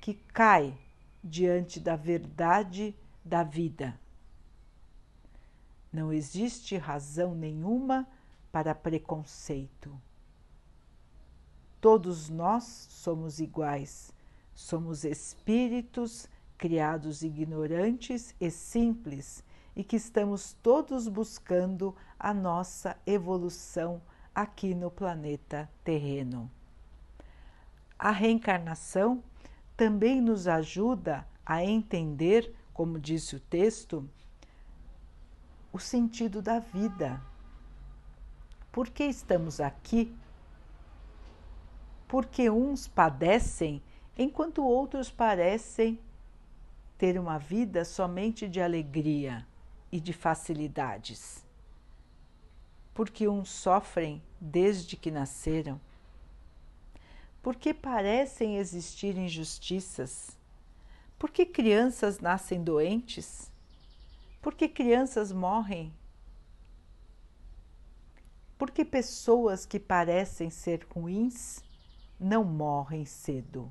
que 0.00 0.14
cai 0.14 0.76
diante 1.22 1.78
da 1.78 1.96
verdade 1.96 2.94
da 3.24 3.42
vida. 3.42 3.98
Não 5.92 6.12
existe 6.12 6.76
razão 6.76 7.34
nenhuma 7.34 8.06
para 8.50 8.74
preconceito. 8.74 10.00
Todos 11.80 12.28
nós 12.28 12.64
somos 12.90 13.38
iguais, 13.38 14.12
somos 14.54 15.04
espíritos 15.04 16.28
criados 16.56 17.22
ignorantes 17.22 18.34
e 18.40 18.50
simples 18.50 19.44
e 19.76 19.84
que 19.84 19.96
estamos 19.96 20.54
todos 20.62 21.08
buscando 21.08 21.94
a 22.18 22.32
nossa 22.32 22.96
evolução 23.06 24.00
aqui 24.34 24.74
no 24.74 24.90
planeta 24.90 25.70
terreno. 25.84 26.50
A 27.98 28.10
reencarnação 28.10 29.22
também 29.76 30.20
nos 30.20 30.48
ajuda 30.48 31.26
a 31.44 31.64
entender, 31.64 32.54
como 32.72 32.98
disse 32.98 33.36
o 33.36 33.40
texto, 33.40 34.08
o 35.72 35.78
sentido 35.78 36.42
da 36.42 36.58
vida. 36.58 37.20
Por 38.72 38.88
que 38.88 39.04
estamos 39.04 39.60
aqui? 39.60 40.14
Porque 42.08 42.50
uns 42.50 42.88
padecem 42.88 43.82
enquanto 44.16 44.64
outros 44.64 45.10
parecem 45.10 45.98
ter 46.96 47.18
uma 47.18 47.38
vida 47.38 47.84
somente 47.84 48.48
de 48.48 48.60
alegria 48.60 49.46
e 49.90 50.00
de 50.00 50.12
facilidades. 50.12 51.43
Porque 52.94 53.28
uns 53.28 53.50
sofrem 53.50 54.22
desde 54.40 54.96
que 54.96 55.10
nasceram 55.10 55.80
por 57.44 57.56
que 57.56 57.74
parecem 57.74 58.56
existir 58.56 59.18
injustiças? 59.18 60.30
Por 61.18 61.30
que 61.30 61.44
crianças 61.44 62.18
nascem 62.18 62.64
doentes? 62.64 63.52
Por 64.40 64.54
que 64.54 64.66
crianças 64.66 65.30
morrem? 65.30 65.92
Por 68.56 68.70
que 68.70 68.82
pessoas 68.82 69.66
que 69.66 69.78
parecem 69.78 70.48
ser 70.48 70.86
ruins 70.90 71.62
não 72.18 72.44
morrem 72.44 73.04
cedo? 73.04 73.70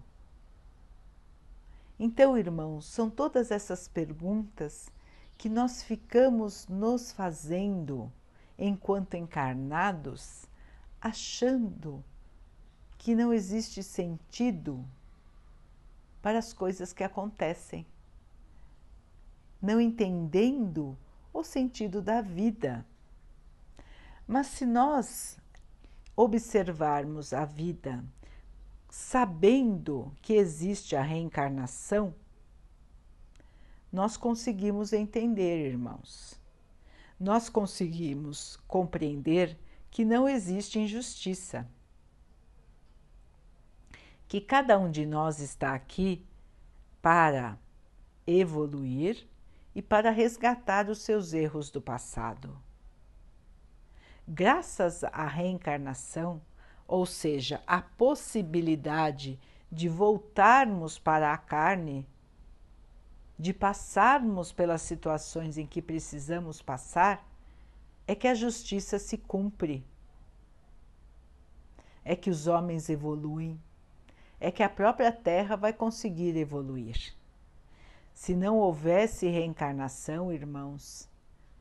Então, 1.97 2.37
irmãos, 2.37 2.85
são 2.85 3.09
todas 3.09 3.49
essas 3.49 3.87
perguntas 3.87 4.87
que 5.35 5.49
nós 5.49 5.81
ficamos 5.81 6.67
nos 6.67 7.11
fazendo 7.11 8.13
enquanto 8.57 9.15
encarnados, 9.15 10.45
achando 11.01 12.03
que 12.97 13.15
não 13.15 13.33
existe 13.33 13.83
sentido 13.83 14.85
para 16.21 16.39
as 16.39 16.53
coisas 16.53 16.93
que 16.93 17.03
acontecem, 17.03 17.85
não 19.61 19.79
entendendo 19.79 20.97
o 21.33 21.43
sentido 21.43 22.01
da 22.01 22.21
vida. 22.21 22.85
Mas 24.25 24.47
se 24.47 24.65
nós 24.65 25.37
observarmos 26.15 27.33
a 27.33 27.43
vida 27.43 28.03
sabendo 28.89 30.13
que 30.21 30.33
existe 30.33 30.95
a 30.95 31.01
reencarnação, 31.01 32.13
nós 33.91 34.15
conseguimos 34.15 34.93
entender, 34.93 35.67
irmãos. 35.67 36.39
Nós 37.19 37.49
conseguimos 37.49 38.57
compreender 38.67 39.57
que 39.89 40.03
não 40.03 40.27
existe 40.27 40.79
injustiça. 40.79 41.67
Que 44.27 44.41
cada 44.41 44.77
um 44.79 44.89
de 44.89 45.05
nós 45.05 45.39
está 45.39 45.73
aqui 45.73 46.25
para 47.01 47.57
evoluir 48.25 49.27
e 49.75 49.81
para 49.81 50.09
resgatar 50.09 50.89
os 50.89 50.99
seus 50.99 51.33
erros 51.33 51.69
do 51.69 51.81
passado. 51.81 52.57
Graças 54.27 55.03
à 55.03 55.27
reencarnação, 55.27 56.41
ou 56.87 57.05
seja, 57.05 57.61
a 57.67 57.81
possibilidade 57.81 59.39
de 59.71 59.89
voltarmos 59.89 60.97
para 60.97 61.33
a 61.33 61.37
carne, 61.37 62.07
de 63.37 63.53
passarmos 63.53 64.51
pelas 64.51 64.81
situações 64.81 65.57
em 65.57 65.65
que 65.65 65.81
precisamos 65.81 66.61
passar, 66.61 67.27
é 68.07 68.13
que 68.13 68.27
a 68.27 68.35
justiça 68.35 68.99
se 68.99 69.17
cumpre, 69.17 69.83
é 72.03 72.15
que 72.15 72.29
os 72.29 72.47
homens 72.47 72.89
evoluem, 72.89 73.59
é 74.39 74.51
que 74.51 74.61
a 74.61 74.69
própria 74.69 75.11
Terra 75.11 75.55
vai 75.55 75.71
conseguir 75.71 76.35
evoluir. 76.35 77.13
Se 78.13 78.35
não 78.35 78.57
houvesse 78.57 79.27
reencarnação, 79.27 80.31
irmãos, 80.31 81.09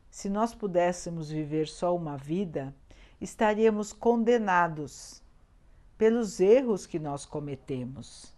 se 0.09 0.29
nós 0.29 0.53
pudéssemos 0.53 1.29
viver 1.29 1.67
só 1.67 1.95
uma 1.95 2.17
vida, 2.17 2.75
estaríamos 3.19 3.91
condenados 3.91 5.23
pelos 5.97 6.39
erros 6.39 6.85
que 6.85 6.99
nós 6.99 7.25
cometemos. 7.25 8.33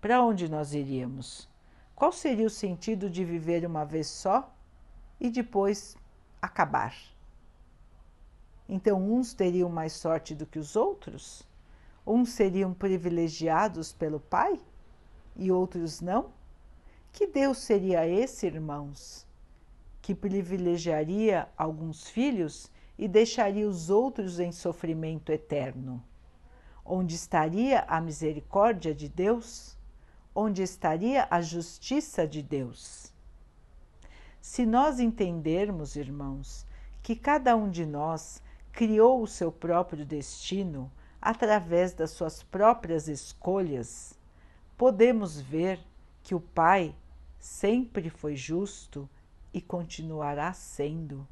Para 0.00 0.22
onde 0.22 0.48
nós 0.48 0.72
iríamos? 0.72 1.48
Qual 1.94 2.12
seria 2.12 2.46
o 2.46 2.50
sentido 2.50 3.08
de 3.08 3.24
viver 3.24 3.64
uma 3.64 3.84
vez 3.84 4.08
só 4.08 4.52
e 5.20 5.30
depois 5.30 5.96
acabar? 6.42 6.94
Então, 8.68 9.00
uns 9.00 9.32
teriam 9.32 9.68
mais 9.68 9.92
sorte 9.92 10.34
do 10.34 10.46
que 10.46 10.58
os 10.58 10.74
outros? 10.74 11.46
Uns 12.06 12.30
seriam 12.30 12.74
privilegiados 12.74 13.92
pelo 13.92 14.18
Pai 14.18 14.58
e 15.36 15.52
outros 15.52 16.00
não? 16.00 16.30
Que 17.12 17.26
Deus 17.26 17.58
seria 17.58 18.06
esse, 18.08 18.46
irmãos, 18.46 19.24
que 20.02 20.14
privilegiaria 20.14 21.48
alguns 21.56 22.08
filhos 22.08 22.70
e 22.98 23.06
deixaria 23.06 23.68
os 23.68 23.88
outros 23.88 24.40
em 24.40 24.50
sofrimento 24.50 25.30
eterno. 25.30 26.02
Onde 26.84 27.14
estaria 27.14 27.84
a 27.88 28.00
misericórdia 28.00 28.94
de 28.94 29.08
Deus? 29.08 29.76
Onde 30.34 30.62
estaria 30.62 31.28
a 31.30 31.40
justiça 31.40 32.26
de 32.26 32.42
Deus? 32.42 33.12
Se 34.40 34.66
nós 34.66 34.98
entendermos, 34.98 35.96
irmãos, 35.96 36.66
que 37.02 37.14
cada 37.14 37.54
um 37.56 37.70
de 37.70 37.86
nós 37.86 38.42
criou 38.72 39.22
o 39.22 39.26
seu 39.26 39.52
próprio 39.52 40.04
destino 40.04 40.90
através 41.22 41.94
das 41.94 42.10
suas 42.10 42.42
próprias 42.42 43.08
escolhas, 43.08 44.18
podemos 44.76 45.40
ver 45.40 45.78
que 46.22 46.34
o 46.34 46.40
Pai 46.40 46.94
sempre 47.38 48.10
foi 48.10 48.34
justo 48.34 49.08
e 49.52 49.60
continuará 49.60 50.52
sendo 50.52 51.26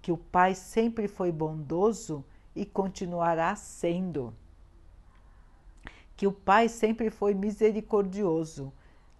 que 0.00 0.10
o 0.10 0.16
Pai 0.16 0.54
sempre 0.54 1.06
foi 1.06 1.30
bondoso 1.30 2.24
e 2.54 2.64
continuará 2.64 3.54
sendo. 3.54 4.34
Que 6.20 6.26
o 6.26 6.32
Pai 6.32 6.68
sempre 6.68 7.08
foi 7.08 7.32
misericordioso, 7.32 8.70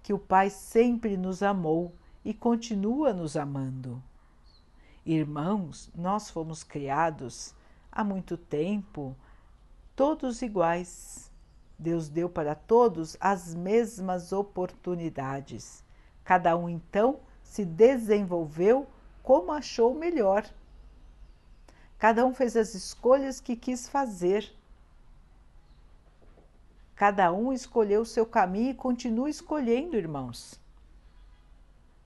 que 0.02 0.12
o 0.12 0.18
Pai 0.18 0.50
sempre 0.50 1.16
nos 1.16 1.42
amou 1.42 1.94
e 2.22 2.34
continua 2.34 3.14
nos 3.14 3.38
amando. 3.38 4.02
Irmãos, 5.06 5.90
nós 5.94 6.28
fomos 6.28 6.62
criados 6.62 7.54
há 7.90 8.04
muito 8.04 8.36
tempo, 8.36 9.16
todos 9.96 10.42
iguais. 10.42 11.30
Deus 11.78 12.10
deu 12.10 12.28
para 12.28 12.54
todos 12.54 13.16
as 13.18 13.54
mesmas 13.54 14.30
oportunidades. 14.30 15.82
Cada 16.22 16.54
um 16.54 16.68
então 16.68 17.20
se 17.42 17.64
desenvolveu 17.64 18.86
como 19.22 19.52
achou 19.52 19.94
melhor. 19.94 20.44
Cada 21.96 22.26
um 22.26 22.34
fez 22.34 22.58
as 22.58 22.74
escolhas 22.74 23.40
que 23.40 23.56
quis 23.56 23.88
fazer. 23.88 24.54
Cada 27.00 27.32
um 27.32 27.50
escolheu 27.50 28.02
o 28.02 28.04
seu 28.04 28.26
caminho 28.26 28.72
e 28.72 28.74
continua 28.74 29.30
escolhendo, 29.30 29.96
irmãos. 29.96 30.60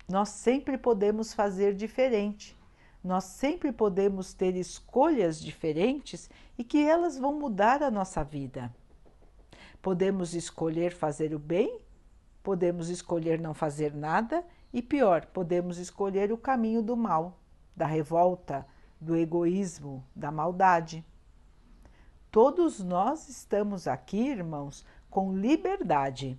Nós 0.08 0.28
sempre 0.28 0.78
podemos 0.78 1.34
fazer 1.34 1.74
diferente. 1.74 2.56
Nós 3.02 3.24
sempre 3.24 3.72
podemos 3.72 4.32
ter 4.32 4.54
escolhas 4.54 5.40
diferentes 5.40 6.30
e 6.56 6.62
que 6.62 6.80
elas 6.80 7.18
vão 7.18 7.36
mudar 7.36 7.82
a 7.82 7.90
nossa 7.90 8.22
vida. 8.22 8.72
Podemos 9.82 10.32
escolher 10.32 10.94
fazer 10.94 11.34
o 11.34 11.40
bem, 11.40 11.80
podemos 12.40 12.88
escolher 12.88 13.40
não 13.40 13.52
fazer 13.52 13.92
nada 13.92 14.46
e 14.72 14.80
pior, 14.80 15.26
podemos 15.26 15.76
escolher 15.76 16.30
o 16.30 16.38
caminho 16.38 16.80
do 16.80 16.96
mal, 16.96 17.40
da 17.74 17.84
revolta, 17.84 18.64
do 19.00 19.16
egoísmo, 19.16 20.06
da 20.14 20.30
maldade. 20.30 21.04
Todos 22.34 22.80
nós 22.80 23.28
estamos 23.28 23.86
aqui, 23.86 24.18
irmãos, 24.18 24.84
com 25.08 25.38
liberdade. 25.38 26.36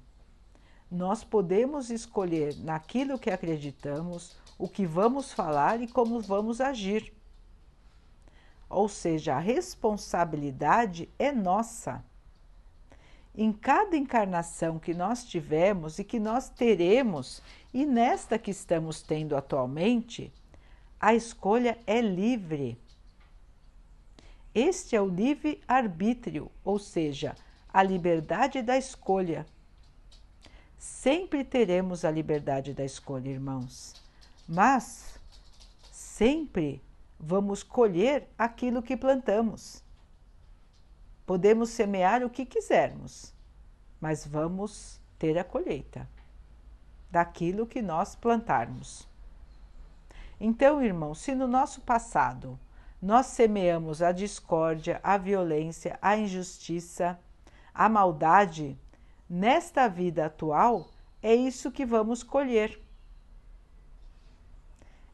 Nós 0.91 1.23
podemos 1.23 1.89
escolher 1.89 2.53
naquilo 2.57 3.17
que 3.17 3.29
acreditamos, 3.29 4.35
o 4.59 4.67
que 4.67 4.85
vamos 4.85 5.31
falar 5.31 5.81
e 5.81 5.87
como 5.87 6.19
vamos 6.19 6.59
agir. 6.59 7.13
Ou 8.69 8.89
seja, 8.89 9.35
a 9.35 9.39
responsabilidade 9.39 11.07
é 11.17 11.31
nossa. 11.31 12.03
Em 13.33 13.53
cada 13.53 13.95
encarnação 13.95 14.77
que 14.77 14.93
nós 14.93 15.23
tivemos 15.23 15.97
e 15.97 16.03
que 16.03 16.19
nós 16.19 16.49
teremos, 16.49 17.41
e 17.73 17.85
nesta 17.85 18.37
que 18.37 18.51
estamos 18.51 19.01
tendo 19.01 19.33
atualmente, 19.33 20.29
a 20.99 21.15
escolha 21.15 21.79
é 21.87 22.01
livre. 22.01 22.77
Este 24.55 24.95
é 24.95 25.01
o 25.01 25.09
livre-arbítrio, 25.09 26.49
ou 26.63 26.79
seja, 26.79 27.35
a 27.67 27.83
liberdade 27.83 28.61
da 28.61 28.77
escolha. 28.77 29.45
Sempre 30.77 31.43
teremos 31.43 32.05
a 32.05 32.09
liberdade 32.09 32.73
da 32.73 32.85
escolha, 32.85 33.27
irmãos, 33.27 34.01
mas 34.47 35.19
sempre 35.91 36.81
vamos 37.19 37.63
colher 37.63 38.29
aquilo 38.37 38.81
que 38.81 38.95
plantamos. 38.95 39.83
Podemos 41.25 41.71
semear 41.71 42.23
o 42.23 42.29
que 42.29 42.45
quisermos, 42.45 43.33
mas 43.99 44.25
vamos 44.25 45.01
ter 45.19 45.37
a 45.37 45.43
colheita 45.43 46.07
daquilo 47.11 47.67
que 47.67 47.81
nós 47.81 48.15
plantarmos. 48.15 49.05
Então, 50.39 50.81
irmãos, 50.81 51.19
se 51.19 51.35
no 51.35 51.45
nosso 51.45 51.81
passado 51.81 52.57
nós 53.05 53.27
semeamos 53.27 54.01
a 54.01 54.11
discórdia, 54.11 54.99
a 55.03 55.15
violência, 55.15 55.95
a 56.01 56.17
injustiça, 56.17 57.19
a 57.71 57.87
maldade, 57.87 58.75
nesta 59.29 59.87
vida 59.87 60.25
atual 60.25 60.89
é 61.21 61.35
isso 61.35 61.71
que 61.71 61.85
vamos 61.85 62.23
colher. 62.23 62.81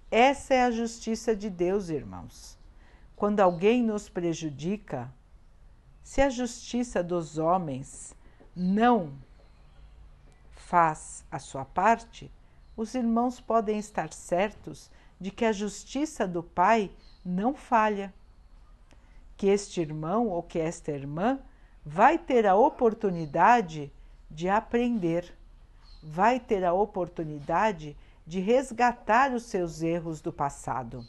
Essa 0.10 0.54
é 0.54 0.64
a 0.64 0.72
justiça 0.72 1.36
de 1.36 1.50
Deus, 1.50 1.90
irmãos. 1.90 2.58
Quando 3.14 3.42
alguém 3.42 3.84
nos 3.84 4.08
prejudica, 4.08 5.14
se 6.02 6.22
a 6.22 6.30
justiça 6.30 7.04
dos 7.04 7.38
homens 7.38 8.16
não 8.56 9.12
faz 10.52 11.26
a 11.30 11.40
sua 11.40 11.66
parte, 11.66 12.32
os 12.78 12.96
irmãos 12.96 13.42
podem 13.42 13.78
estar 13.78 14.14
certos 14.14 14.90
de 15.20 15.30
que 15.30 15.44
a 15.44 15.52
justiça 15.52 16.26
do 16.26 16.42
Pai 16.42 16.90
não 17.24 17.54
falha, 17.54 18.14
que 19.38 19.48
este 19.48 19.82
irmão 19.82 20.28
ou 20.28 20.44
que 20.44 20.60
esta 20.60 20.92
irmã 20.92 21.40
vai 21.84 22.18
ter 22.18 22.46
a 22.46 22.56
oportunidade 22.56 23.92
de 24.30 24.48
aprender, 24.48 25.36
vai 26.02 26.40
ter 26.40 26.64
a 26.64 26.74
oportunidade 26.74 27.98
de 28.26 28.40
resgatar 28.40 29.34
os 29.34 29.44
seus 29.44 29.82
erros 29.82 30.22
do 30.22 30.32
passado. 30.32 31.06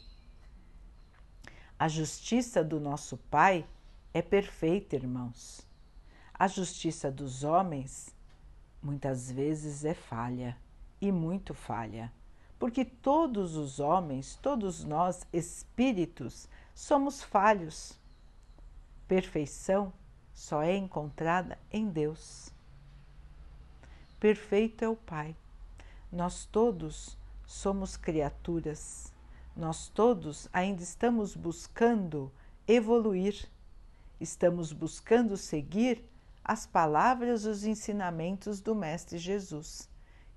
A 1.77 1.87
justiça 1.87 2.63
do 2.63 2.79
nosso 2.79 3.17
Pai 3.29 3.65
é 4.13 4.21
perfeita, 4.21 4.95
irmãos. 4.95 5.67
A 6.33 6.47
justiça 6.47 7.11
dos 7.11 7.43
homens 7.43 8.13
muitas 8.81 9.31
vezes 9.31 9.85
é 9.85 9.93
falha 9.93 10.57
e 10.99 11.11
muito 11.11 11.53
falha, 11.53 12.11
porque 12.63 12.85
todos 12.85 13.57
os 13.57 13.81
homens, 13.81 14.39
todos 14.41 14.85
nós 14.85 15.27
espíritos, 15.33 16.47
somos 16.73 17.21
falhos. 17.21 17.99
Perfeição 19.05 19.91
só 20.33 20.63
é 20.63 20.73
encontrada 20.73 21.59
em 21.69 21.89
Deus. 21.89 22.53
Perfeito 24.17 24.81
é 24.81 24.87
o 24.87 24.95
Pai. 24.95 25.35
Nós 26.09 26.45
todos 26.45 27.17
somos 27.45 27.97
criaturas, 27.97 29.13
nós 29.57 29.89
todos 29.89 30.47
ainda 30.53 30.81
estamos 30.81 31.35
buscando 31.35 32.31
evoluir, 32.65 33.45
estamos 34.21 34.71
buscando 34.71 35.35
seguir 35.35 36.01
as 36.41 36.65
palavras 36.65 37.43
e 37.43 37.49
os 37.49 37.65
ensinamentos 37.65 38.61
do 38.61 38.73
Mestre 38.73 39.17
Jesus, 39.17 39.89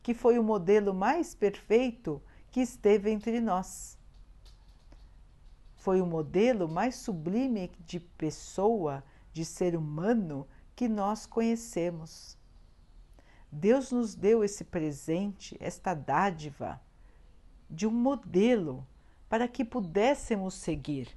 que 0.07 0.15
foi 0.15 0.39
o 0.39 0.43
modelo 0.45 0.95
mais 0.95 1.35
perfeito 1.35 2.23
que 2.53 2.61
esteve 2.61 3.11
entre 3.11 3.41
nós. 3.41 3.99
Foi 5.75 6.01
o 6.01 6.07
modelo 6.07 6.69
mais 6.69 6.95
sublime 6.95 7.73
de 7.81 7.99
pessoa 7.99 9.03
de 9.33 9.45
ser 9.45 9.75
humano 9.75 10.47
que 10.77 10.87
nós 10.87 11.27
conhecemos. 11.27 12.39
Deus 13.51 13.91
nos 13.91 14.15
deu 14.15 14.45
esse 14.45 14.63
presente, 14.63 15.57
esta 15.59 15.93
dádiva 15.93 16.81
de 17.69 17.85
um 17.85 17.91
modelo 17.91 18.87
para 19.29 19.49
que 19.49 19.65
pudéssemos 19.65 20.55
seguir, 20.55 21.09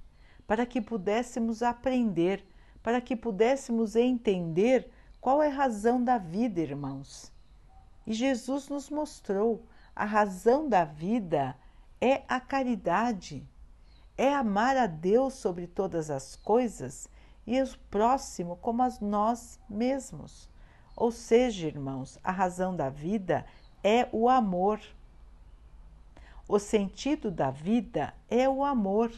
para 0.47 0.65
que 0.65 0.82
pudéssemos 0.82 1.62
aprender, 1.62 2.43
para 2.82 2.99
que 2.99 3.15
pudéssemos 3.15 3.95
entender 3.95 4.89
qual 5.21 5.43
é 5.43 5.47
a 5.47 5.54
razão 5.54 6.04
da 6.04 6.17
vida, 6.17 6.60
irmãos. 6.60 7.32
E 8.10 8.13
Jesus 8.15 8.69
nos 8.69 8.89
mostrou 8.89 9.67
a 9.95 10.04
razão 10.04 10.67
da 10.67 10.84
vida 10.84 11.56
é 12.02 12.24
a 12.28 12.39
caridade, 12.39 13.48
é 14.17 14.34
amar 14.34 14.76
a 14.76 14.88
Deus 14.88 15.36
sobre 15.36 15.67
todas 15.67 16.10
as 16.10 16.36
coisas 16.36 17.08
e 17.45 17.62
o 17.62 17.78
próximo 17.91 18.56
como 18.56 18.82
a 18.82 18.89
nós 19.00 19.60
mesmos. 19.69 20.50
Ou 20.95 21.12
seja, 21.12 21.67
irmãos, 21.67 22.17
a 22.24 22.32
razão 22.32 22.76
da 22.76 22.89
vida 22.89 23.45
é 23.84 24.10
o 24.12 24.28
amor. 24.28 24.82
O 26.48 26.58
sentido 26.58 27.30
da 27.30 27.52
vida 27.52 28.12
é 28.28 28.50
o 28.50 28.65
amor. 28.65 29.13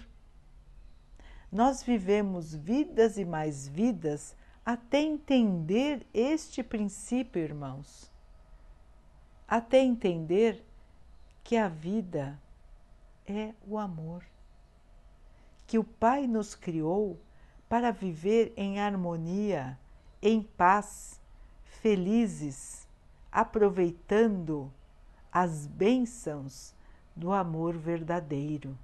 Nós 1.50 1.82
vivemos 1.82 2.54
vidas 2.54 3.18
e 3.18 3.24
mais 3.24 3.70
vidas 3.70 4.36
até 4.66 5.00
entender 5.00 6.06
este 6.14 6.62
princípio, 6.62 7.42
irmãos. 7.42 8.12
Até 9.52 9.80
entender 9.80 10.66
que 11.44 11.58
a 11.58 11.68
vida 11.68 12.40
é 13.28 13.54
o 13.68 13.78
amor. 13.78 14.24
Que 15.68 15.78
o 15.78 15.84
Pai 15.84 16.26
nos 16.26 16.56
criou 16.56 17.20
para 17.68 17.92
viver 17.92 18.54
em 18.56 18.80
harmonia, 18.80 19.78
em 20.22 20.42
paz, 20.42 21.20
felizes, 21.66 22.88
aproveitando 23.30 24.72
as 25.30 25.68
bênçãos 25.68 26.74
do 27.14 27.34
amor 27.34 27.76
verdadeiro. 27.76 28.78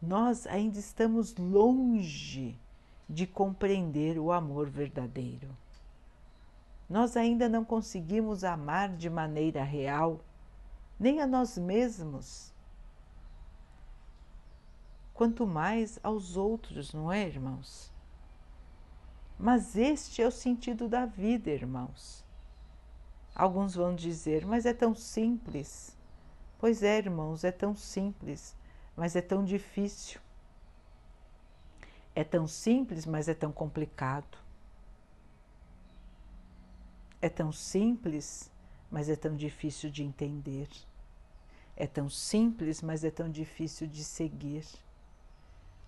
Nós 0.00 0.46
ainda 0.46 0.78
estamos 0.78 1.36
longe 1.36 2.58
de 3.06 3.26
compreender 3.26 4.18
o 4.18 4.32
amor 4.32 4.70
verdadeiro. 4.70 5.54
Nós 6.88 7.16
ainda 7.16 7.48
não 7.48 7.64
conseguimos 7.64 8.44
amar 8.44 8.96
de 8.96 9.10
maneira 9.10 9.62
real, 9.62 10.20
nem 10.98 11.20
a 11.20 11.26
nós 11.26 11.58
mesmos 11.58 12.52
quanto 15.18 15.44
mais 15.44 15.98
aos 16.00 16.36
outros, 16.36 16.92
não 16.92 17.10
é, 17.10 17.26
irmãos? 17.26 17.92
Mas 19.36 19.74
este 19.74 20.22
é 20.22 20.26
o 20.28 20.30
sentido 20.30 20.88
da 20.88 21.06
vida, 21.06 21.50
irmãos. 21.50 22.24
Alguns 23.34 23.74
vão 23.74 23.96
dizer, 23.96 24.46
mas 24.46 24.64
é 24.64 24.72
tão 24.72 24.94
simples. 24.94 25.96
Pois 26.56 26.84
é, 26.84 26.98
irmãos, 26.98 27.42
é 27.42 27.50
tão 27.50 27.74
simples, 27.74 28.54
mas 28.96 29.16
é 29.16 29.20
tão 29.20 29.44
difícil. 29.44 30.20
É 32.14 32.22
tão 32.22 32.46
simples, 32.46 33.04
mas 33.04 33.28
é 33.28 33.34
tão 33.34 33.50
complicado. 33.50 34.38
É 37.20 37.28
tão 37.28 37.50
simples, 37.52 38.50
mas 38.90 39.08
é 39.08 39.16
tão 39.16 39.34
difícil 39.34 39.90
de 39.90 40.02
entender. 40.02 40.68
É 41.76 41.86
tão 41.86 42.08
simples, 42.08 42.82
mas 42.82 43.04
é 43.04 43.10
tão 43.10 43.30
difícil 43.30 43.86
de 43.86 44.04
seguir. 44.04 44.64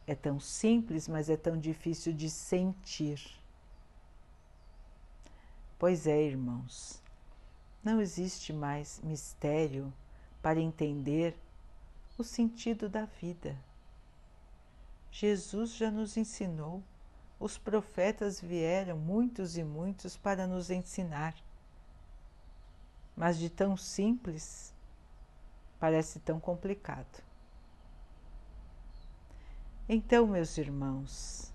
É 0.07 0.15
tão 0.15 0.41
simples, 0.41 1.07
mas 1.07 1.31
é 1.31 1.37
tão 1.37 1.59
difícil 1.59 2.13
de 2.13 2.29
sentir. 2.29 3.21
Pois 5.79 6.07
é, 6.07 6.23
irmãos, 6.23 7.01
não 7.83 8.01
existe 8.01 8.53
mais 8.53 9.01
mistério 9.03 9.93
para 10.43 10.61
entender 10.61 11.35
o 12.19 12.25
sentido 12.25 12.89
da 12.89 13.05
vida. 13.05 13.57
Jesus 15.11 15.75
já 15.75 15.91
nos 15.91 16.17
ensinou, 16.17 16.83
os 17.41 17.57
profetas 17.57 18.39
vieram, 18.39 18.99
muitos 18.99 19.57
e 19.57 19.65
muitos, 19.65 20.15
para 20.15 20.47
nos 20.47 20.71
ensinar. 20.71 21.35
Mas 23.17 23.39
de 23.39 23.49
tão 23.49 23.79
simples, 23.79 24.75
parece 25.79 26.21
tão 26.21 26.39
complicado. 26.39 27.25
Então, 29.89 30.27
meus 30.27 30.59
irmãos, 30.59 31.51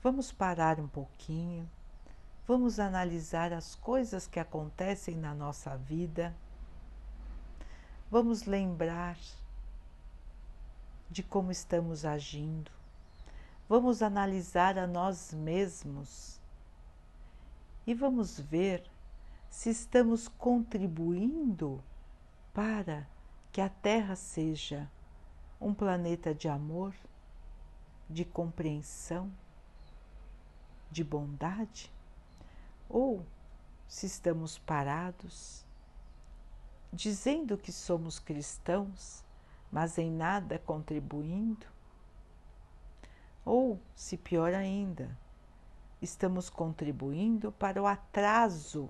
vamos 0.00 0.30
parar 0.30 0.78
um 0.78 0.88
pouquinho, 0.88 1.68
vamos 2.46 2.78
analisar 2.78 3.52
as 3.52 3.74
coisas 3.74 4.26
que 4.26 4.38
acontecem 4.38 5.16
na 5.16 5.34
nossa 5.34 5.76
vida, 5.76 6.34
vamos 8.08 8.44
lembrar 8.44 9.18
de 11.10 11.22
como 11.22 11.50
estamos 11.50 12.04
agindo, 12.04 12.70
vamos 13.68 14.02
analisar 14.02 14.78
a 14.78 14.86
nós 14.86 15.32
mesmos 15.32 16.40
e 17.86 17.94
vamos 17.94 18.38
ver 18.38 18.82
se 19.48 19.70
estamos 19.70 20.28
contribuindo 20.28 21.82
para 22.52 23.06
que 23.52 23.60
a 23.60 23.68
Terra 23.68 24.16
seja 24.16 24.90
um 25.60 25.72
planeta 25.72 26.34
de 26.34 26.48
amor, 26.48 26.94
de 28.08 28.24
compreensão, 28.24 29.30
de 30.90 31.04
bondade? 31.04 31.92
Ou 32.88 33.24
se 33.86 34.06
estamos 34.06 34.58
parados, 34.58 35.64
dizendo 36.92 37.56
que 37.56 37.72
somos 37.72 38.18
cristãos, 38.18 39.24
mas 39.70 39.98
em 39.98 40.10
nada 40.10 40.58
contribuindo? 40.58 41.73
Ou, 43.44 43.80
se 43.94 44.16
pior 44.16 44.54
ainda, 44.54 45.16
estamos 46.00 46.48
contribuindo 46.48 47.52
para 47.52 47.82
o 47.82 47.86
atraso 47.86 48.88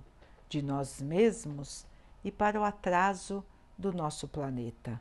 de 0.49 0.63
nós 0.63 1.01
mesmos 1.01 1.87
e 2.23 2.31
para 2.31 2.61
o 2.61 2.65
atraso 2.65 3.45
do 3.77 3.93
nosso 3.93 4.29
planeta. 4.29 5.01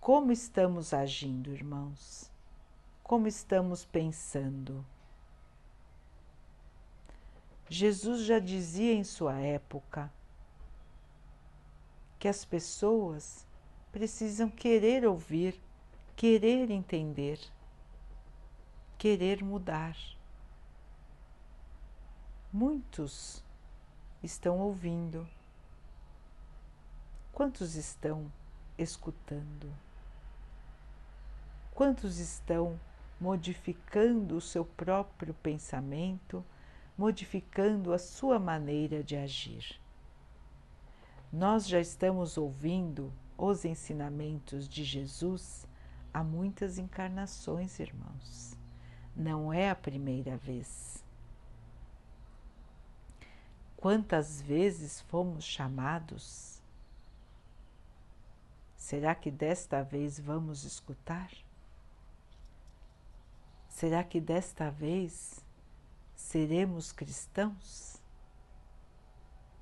Como 0.00 0.32
estamos 0.32 0.92
agindo, 0.92 1.50
irmãos? 1.50 2.30
Como 3.02 3.26
estamos 3.26 3.84
pensando? 3.84 4.84
Jesus 7.68 8.22
já 8.22 8.38
dizia 8.38 8.92
em 8.92 9.04
sua 9.04 9.38
época 9.40 10.12
que 12.18 12.28
as 12.28 12.44
pessoas 12.44 13.46
precisam 13.92 14.48
querer 14.50 15.06
ouvir, 15.06 15.60
querer 16.16 16.70
entender, 16.70 17.38
querer 19.04 19.44
mudar. 19.44 19.94
Muitos 22.50 23.44
estão 24.22 24.60
ouvindo. 24.60 25.28
Quantos 27.30 27.74
estão 27.74 28.32
escutando? 28.78 29.70
Quantos 31.74 32.16
estão 32.16 32.80
modificando 33.20 34.38
o 34.38 34.40
seu 34.40 34.64
próprio 34.64 35.34
pensamento, 35.34 36.42
modificando 36.96 37.92
a 37.92 37.98
sua 37.98 38.38
maneira 38.38 39.04
de 39.04 39.16
agir. 39.16 39.78
Nós 41.30 41.68
já 41.68 41.78
estamos 41.78 42.38
ouvindo 42.38 43.12
os 43.36 43.66
ensinamentos 43.66 44.66
de 44.66 44.82
Jesus 44.82 45.68
há 46.10 46.24
muitas 46.24 46.78
encarnações, 46.78 47.78
irmãos. 47.78 48.53
Não 49.16 49.52
é 49.52 49.70
a 49.70 49.74
primeira 49.74 50.36
vez. 50.36 51.04
Quantas 53.76 54.40
vezes 54.40 55.00
fomos 55.02 55.44
chamados? 55.44 56.60
Será 58.76 59.14
que 59.14 59.30
desta 59.30 59.82
vez 59.82 60.18
vamos 60.18 60.64
escutar? 60.64 61.30
Será 63.68 64.02
que 64.02 64.20
desta 64.20 64.70
vez 64.70 65.44
seremos 66.14 66.92
cristãos? 66.92 68.00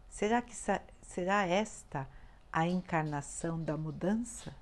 Será 0.08 0.40
que 0.40 0.54
será 1.02 1.46
esta 1.46 2.08
a 2.52 2.66
encarnação 2.66 3.62
da 3.62 3.76
mudança? 3.76 4.54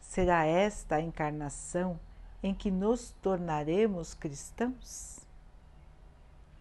Será 0.00 0.44
esta 0.44 0.96
a 0.96 1.00
encarnação 1.00 1.98
em 2.42 2.54
que 2.54 2.70
nos 2.70 3.12
tornaremos 3.22 4.14
cristãos? 4.14 5.20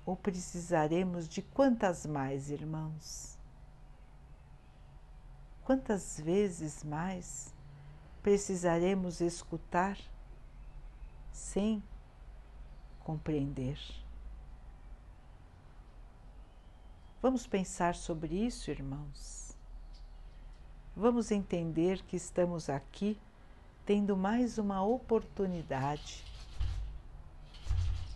Ou 0.06 0.16
precisaremos 0.16 1.28
de 1.28 1.42
quantas 1.42 2.06
mais, 2.06 2.50
irmãos? 2.50 3.38
Quantas 5.64 6.20
vezes 6.20 6.84
mais 6.84 7.54
precisaremos 8.22 9.22
escutar 9.22 9.98
sem 11.32 11.82
compreender? 13.00 13.80
Vamos 17.22 17.46
pensar 17.46 17.96
sobre 17.96 18.36
isso, 18.36 18.72
irmãos. 18.72 19.56
Vamos 20.96 21.32
entender 21.32 22.02
que 22.04 22.16
estamos 22.16 22.68
aqui 22.68 23.20
tendo 23.86 24.16
mais 24.16 24.58
uma 24.58 24.84
oportunidade. 24.84 26.24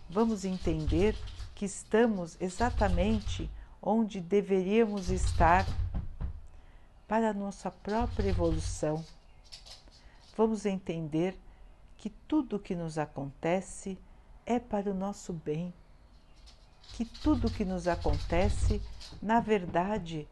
Vamos 0.08 0.44
entender 0.44 1.16
que 1.54 1.64
estamos 1.64 2.36
exatamente 2.40 3.50
onde 3.82 4.20
deveríamos 4.20 5.10
estar 5.10 5.66
para 7.08 7.30
a 7.30 7.34
nossa 7.34 7.70
própria 7.70 8.28
evolução. 8.28 9.04
Vamos 10.36 10.66
entender 10.66 11.36
que 11.96 12.10
tudo 12.10 12.56
o 12.56 12.60
que 12.60 12.74
nos 12.74 12.98
acontece 12.98 13.98
é 14.44 14.58
para 14.58 14.90
o 14.90 14.94
nosso 14.94 15.32
bem, 15.32 15.72
que 16.94 17.04
tudo 17.04 17.48
o 17.48 17.50
que 17.50 17.64
nos 17.64 17.88
acontece, 17.88 18.80
na 19.20 19.40
verdade, 19.40 20.28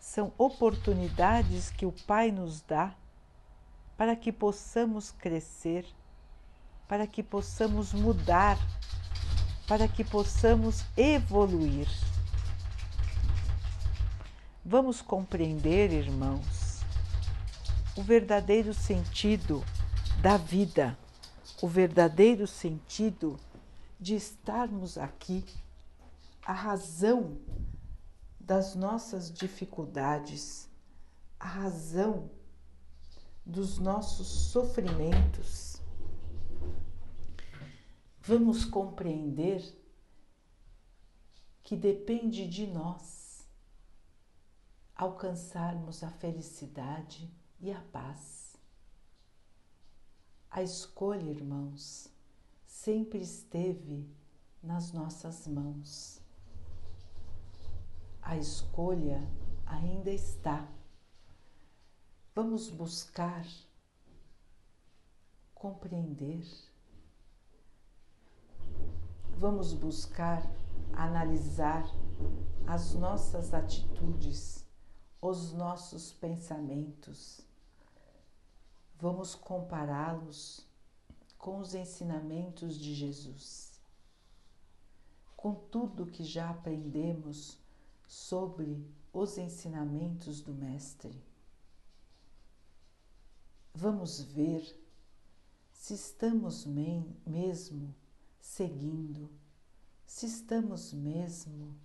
são 0.00 0.32
oportunidades 0.38 1.70
que 1.70 1.84
o 1.84 1.92
Pai 1.92 2.30
nos 2.30 2.62
dá 2.62 2.94
para 3.96 4.14
que 4.16 4.32
possamos 4.32 5.10
crescer, 5.10 5.86
para 6.86 7.06
que 7.06 7.22
possamos 7.22 7.92
mudar 7.92 8.58
para 9.66 9.88
que 9.88 10.04
possamos 10.04 10.84
evoluir. 10.96 11.88
Vamos 14.64 15.02
compreender, 15.02 15.92
irmãos, 15.92 16.80
o 17.96 18.02
verdadeiro 18.02 18.72
sentido 18.72 19.64
da 20.20 20.36
vida, 20.36 20.96
o 21.60 21.68
verdadeiro 21.68 22.46
sentido 22.46 23.38
de 23.98 24.14
estarmos 24.14 24.98
aqui, 24.98 25.44
a 26.44 26.52
razão 26.52 27.36
das 28.38 28.76
nossas 28.76 29.32
dificuldades, 29.32 30.68
a 31.40 31.46
razão 31.46 32.30
dos 33.46 33.78
nossos 33.78 34.26
sofrimentos 34.26 35.80
vamos 38.26 38.64
compreender 38.64 39.62
que 41.62 41.76
depende 41.76 42.48
de 42.48 42.66
nós 42.66 43.46
alcançarmos 44.96 46.02
a 46.02 46.10
felicidade 46.10 47.32
e 47.60 47.70
a 47.70 47.80
paz. 47.80 48.56
A 50.50 50.62
escolha, 50.62 51.30
irmãos, 51.30 52.08
sempre 52.66 53.20
esteve 53.20 54.10
nas 54.60 54.92
nossas 54.92 55.46
mãos. 55.46 56.20
A 58.20 58.36
escolha 58.36 59.22
ainda 59.66 60.10
está. 60.10 60.68
Vamos 62.36 62.68
buscar 62.68 63.46
compreender 65.54 66.44
vamos 69.38 69.72
buscar 69.72 70.42
analisar 70.92 71.90
as 72.66 72.92
nossas 72.92 73.54
atitudes, 73.54 74.66
os 75.18 75.54
nossos 75.54 76.12
pensamentos. 76.12 77.40
Vamos 79.00 79.34
compará-los 79.34 80.60
com 81.38 81.58
os 81.58 81.74
ensinamentos 81.74 82.78
de 82.78 82.94
Jesus, 82.94 83.80
com 85.34 85.54
tudo 85.54 86.04
que 86.04 86.22
já 86.22 86.50
aprendemos 86.50 87.56
sobre 88.06 88.86
os 89.10 89.38
ensinamentos 89.38 90.42
do 90.42 90.52
Mestre. 90.52 91.18
Vamos 93.78 94.22
ver 94.22 94.74
se 95.70 95.92
estamos 95.92 96.64
mesmo 96.64 97.94
seguindo, 98.40 99.30
se 100.06 100.24
estamos 100.24 100.94
mesmo 100.94 101.76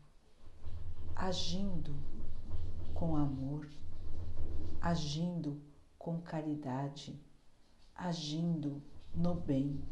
agindo 1.13 1.93
com 2.93 3.17
amor, 3.17 3.69
agindo 4.80 5.62
com 5.99 6.21
caridade, 6.21 7.21
agindo 7.93 8.82
no 9.13 9.36
bem. 9.36 9.84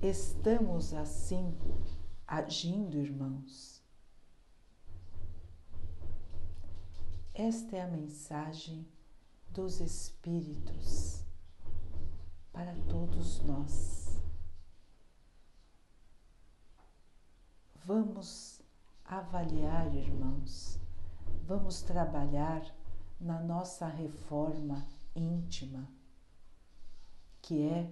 Estamos 0.00 0.94
assim 0.94 1.54
agindo, 2.26 2.96
irmãos? 2.96 3.84
Esta 7.34 7.76
é 7.76 7.82
a 7.82 7.86
mensagem 7.86 8.93
dos 9.54 9.80
Espíritos 9.80 11.24
para 12.52 12.74
todos 12.88 13.40
nós. 13.44 14.20
Vamos 17.84 18.60
avaliar, 19.04 19.94
irmãos, 19.94 20.80
vamos 21.46 21.82
trabalhar 21.82 22.64
na 23.20 23.38
nossa 23.38 23.86
reforma 23.86 24.84
íntima, 25.14 25.88
que 27.40 27.62
é 27.62 27.88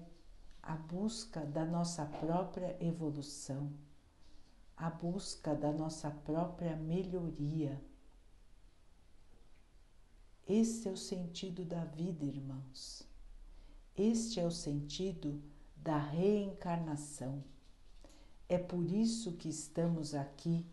a 0.60 0.74
busca 0.74 1.46
da 1.46 1.64
nossa 1.64 2.04
própria 2.06 2.76
evolução, 2.84 3.72
a 4.76 4.90
busca 4.90 5.54
da 5.54 5.70
nossa 5.70 6.10
própria 6.10 6.74
melhoria. 6.74 7.80
Este 10.48 10.88
é 10.88 10.90
o 10.90 10.96
sentido 10.96 11.64
da 11.64 11.84
vida, 11.84 12.24
irmãos. 12.24 13.04
Este 13.96 14.40
é 14.40 14.44
o 14.44 14.50
sentido 14.50 15.40
da 15.76 15.96
reencarnação. 15.96 17.44
É 18.48 18.58
por 18.58 18.90
isso 18.90 19.32
que 19.34 19.48
estamos 19.48 20.14
aqui, 20.14 20.66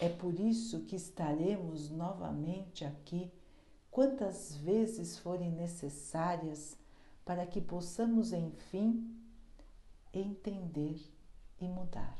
é 0.00 0.08
por 0.08 0.38
isso 0.40 0.80
que 0.80 0.96
estaremos 0.96 1.88
novamente 1.88 2.84
aqui, 2.84 3.30
quantas 3.92 4.56
vezes 4.56 5.16
forem 5.18 5.52
necessárias, 5.52 6.76
para 7.24 7.46
que 7.46 7.60
possamos, 7.60 8.32
enfim, 8.32 9.16
entender 10.12 11.00
e 11.60 11.68
mudar. 11.68 12.18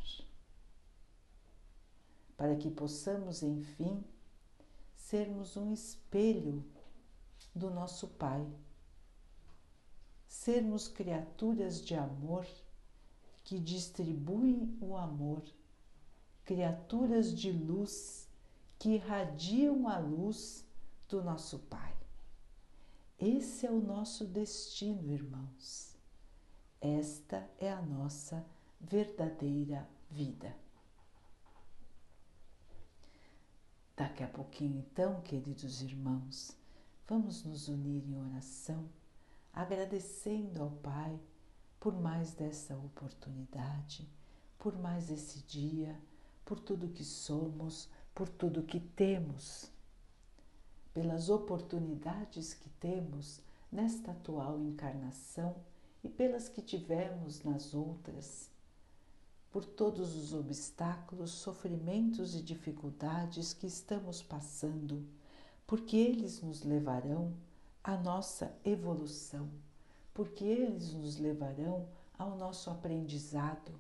Para 2.37 2.55
que 2.55 2.71
possamos, 2.71 3.43
enfim, 3.43 4.05
sermos 4.95 5.57
um 5.57 5.73
espelho 5.73 6.65
do 7.57 7.71
nosso 7.71 8.09
Pai, 8.09 8.47
sermos 10.29 10.89
criaturas 10.89 11.83
de 11.83 11.95
amor 11.95 12.47
que 13.43 13.59
distribuem 13.59 14.77
o 14.81 14.95
amor, 14.95 15.43
criaturas 16.45 17.33
de 17.33 17.51
luz 17.51 18.29
que 18.79 18.91
irradiam 18.91 19.89
a 19.89 19.99
luz 19.99 20.67
do 21.09 21.25
nosso 21.25 21.61
Pai. 21.61 21.97
Esse 23.19 23.67
é 23.67 23.71
o 23.71 23.81
nosso 23.81 24.27
destino, 24.27 25.11
irmãos. 25.11 25.97
Esta 26.79 27.49
é 27.59 27.73
a 27.73 27.81
nossa 27.81 28.45
verdadeira 28.79 29.89
vida. 30.11 30.55
Daqui 33.97 34.23
a 34.23 34.29
pouquinho, 34.29 34.79
então, 34.79 35.23
queridos 35.23 35.81
irmãos, 35.81 36.55
vamos 37.09 37.45
nos 37.45 37.69
unir 37.69 38.05
em 38.05 38.19
oração, 38.19 38.89
agradecendo 39.53 40.63
ao 40.63 40.71
Pai 40.71 41.19
por 41.79 41.95
mais 41.95 42.35
dessa 42.35 42.77
oportunidade, 42.77 44.09
por 44.59 44.77
mais 44.77 45.11
esse 45.11 45.41
dia, 45.45 45.97
por 46.45 46.59
tudo 46.59 46.89
que 46.89 47.05
somos, 47.05 47.89
por 48.15 48.29
tudo 48.29 48.63
que 48.63 48.81
temos, 48.81 49.71
pelas 50.93 51.29
oportunidades 51.29 52.55
que 52.55 52.69
temos 52.81 53.41
nesta 53.71 54.11
atual 54.11 54.59
encarnação 54.59 55.55
e 56.03 56.09
pelas 56.09 56.49
que 56.49 56.63
tivemos 56.63 57.45
nas 57.45 57.75
outras. 57.75 58.51
Por 59.53 59.65
todos 59.65 60.17
os 60.17 60.35
obstáculos, 60.35 61.31
sofrimentos 61.31 62.35
e 62.35 62.43
dificuldades 62.43 63.55
que 63.55 63.67
estamos 63.67 64.23
passando, 64.23 65.07
porque 65.67 65.97
eles 65.97 66.41
nos 66.43 66.63
levarão 66.63 67.35
à 67.83 67.97
nossa 67.97 68.57
evolução, 68.65 69.51
porque 70.15 70.45
eles 70.45 70.93
nos 70.93 71.19
levarão 71.19 71.89
ao 72.19 72.37
nosso 72.37 72.71
aprendizado, 72.71 73.73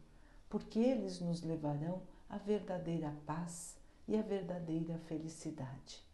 porque 0.48 0.78
eles 0.78 1.20
nos 1.20 1.42
levarão 1.42 2.02
à 2.28 2.38
verdadeira 2.38 3.14
paz 3.24 3.76
e 4.06 4.16
à 4.16 4.22
verdadeira 4.22 4.98
felicidade. 5.06 6.04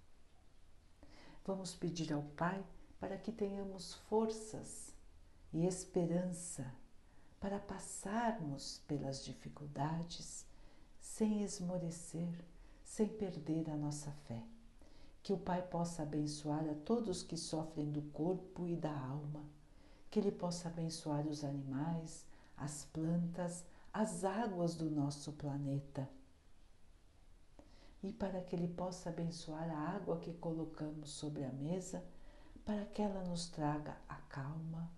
Vamos 1.45 1.75
pedir 1.75 2.13
ao 2.13 2.23
Pai 2.37 2.65
para 3.01 3.19
que 3.19 3.33
tenhamos 3.33 3.95
forças 4.09 4.95
e 5.53 5.67
esperança 5.67 6.73
para 7.41 7.59
passarmos 7.59 8.81
pelas 8.87 9.25
dificuldades 9.25 10.47
sem 11.01 11.43
esmorecer, 11.43 12.33
sem 12.85 13.09
perder 13.09 13.69
a 13.69 13.77
nossa 13.77 14.13
fé. 14.29 14.41
Que 15.23 15.33
o 15.33 15.39
Pai 15.39 15.63
possa 15.63 16.03
abençoar 16.03 16.69
a 16.69 16.75
todos 16.75 17.23
que 17.23 17.37
sofrem 17.37 17.91
do 17.91 18.03
corpo 18.03 18.67
e 18.67 18.75
da 18.75 18.91
alma, 18.91 19.45
que 20.11 20.19
Ele 20.19 20.33
possa 20.33 20.69
abençoar 20.69 21.27
os 21.29 21.45
animais, 21.45 22.27
as 22.57 22.85
plantas, 22.87 23.65
as 23.93 24.25
águas 24.25 24.75
do 24.75 24.91
nosso 24.91 25.33
planeta. 25.33 26.09
E 28.03 28.13
para 28.13 28.41
que 28.41 28.57
Ele 28.57 28.67
possa 28.67 29.11
abençoar 29.11 29.71
a 29.71 29.95
água 29.95 30.19
que 30.19 30.33
colocamos 30.33 31.11
sobre 31.11 31.45
a 31.45 31.53
mesa, 31.53 32.05
para 32.65 32.85
que 32.87 33.01
ela 33.01 33.23
nos 33.23 33.47
traga 33.49 33.97
a 34.09 34.17
calma, 34.17 34.91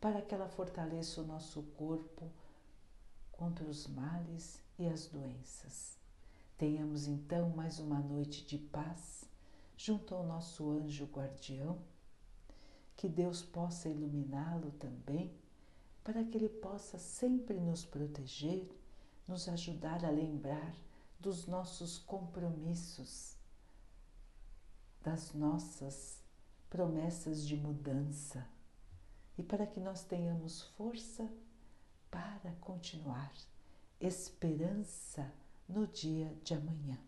para 0.00 0.22
que 0.22 0.34
ela 0.34 0.48
fortaleça 0.48 1.20
o 1.20 1.26
nosso 1.26 1.62
corpo 1.76 2.30
contra 3.32 3.64
os 3.64 3.88
males 3.88 4.62
e 4.78 4.86
as 4.86 5.06
doenças. 5.06 5.96
Tenhamos 6.56 7.06
então 7.06 7.50
mais 7.50 7.78
uma 7.78 8.00
noite 8.00 8.44
de 8.44 8.58
paz 8.58 9.27
junto 9.78 10.12
ao 10.12 10.26
nosso 10.26 10.68
anjo 10.72 11.04
guardião, 11.06 11.78
que 12.96 13.08
Deus 13.08 13.42
possa 13.42 13.88
iluminá-lo 13.88 14.72
também, 14.72 15.32
para 16.02 16.24
que 16.24 16.36
ele 16.36 16.48
possa 16.48 16.98
sempre 16.98 17.60
nos 17.60 17.84
proteger, 17.84 18.68
nos 19.26 19.48
ajudar 19.48 20.04
a 20.04 20.10
lembrar 20.10 20.74
dos 21.20 21.46
nossos 21.46 21.96
compromissos, 21.96 23.36
das 25.00 25.32
nossas 25.32 26.24
promessas 26.68 27.46
de 27.46 27.56
mudança 27.56 28.44
e 29.36 29.44
para 29.44 29.64
que 29.64 29.78
nós 29.78 30.02
tenhamos 30.02 30.62
força 30.76 31.30
para 32.10 32.52
continuar, 32.60 33.32
esperança 34.00 35.32
no 35.68 35.86
dia 35.86 36.34
de 36.42 36.54
amanhã. 36.54 37.07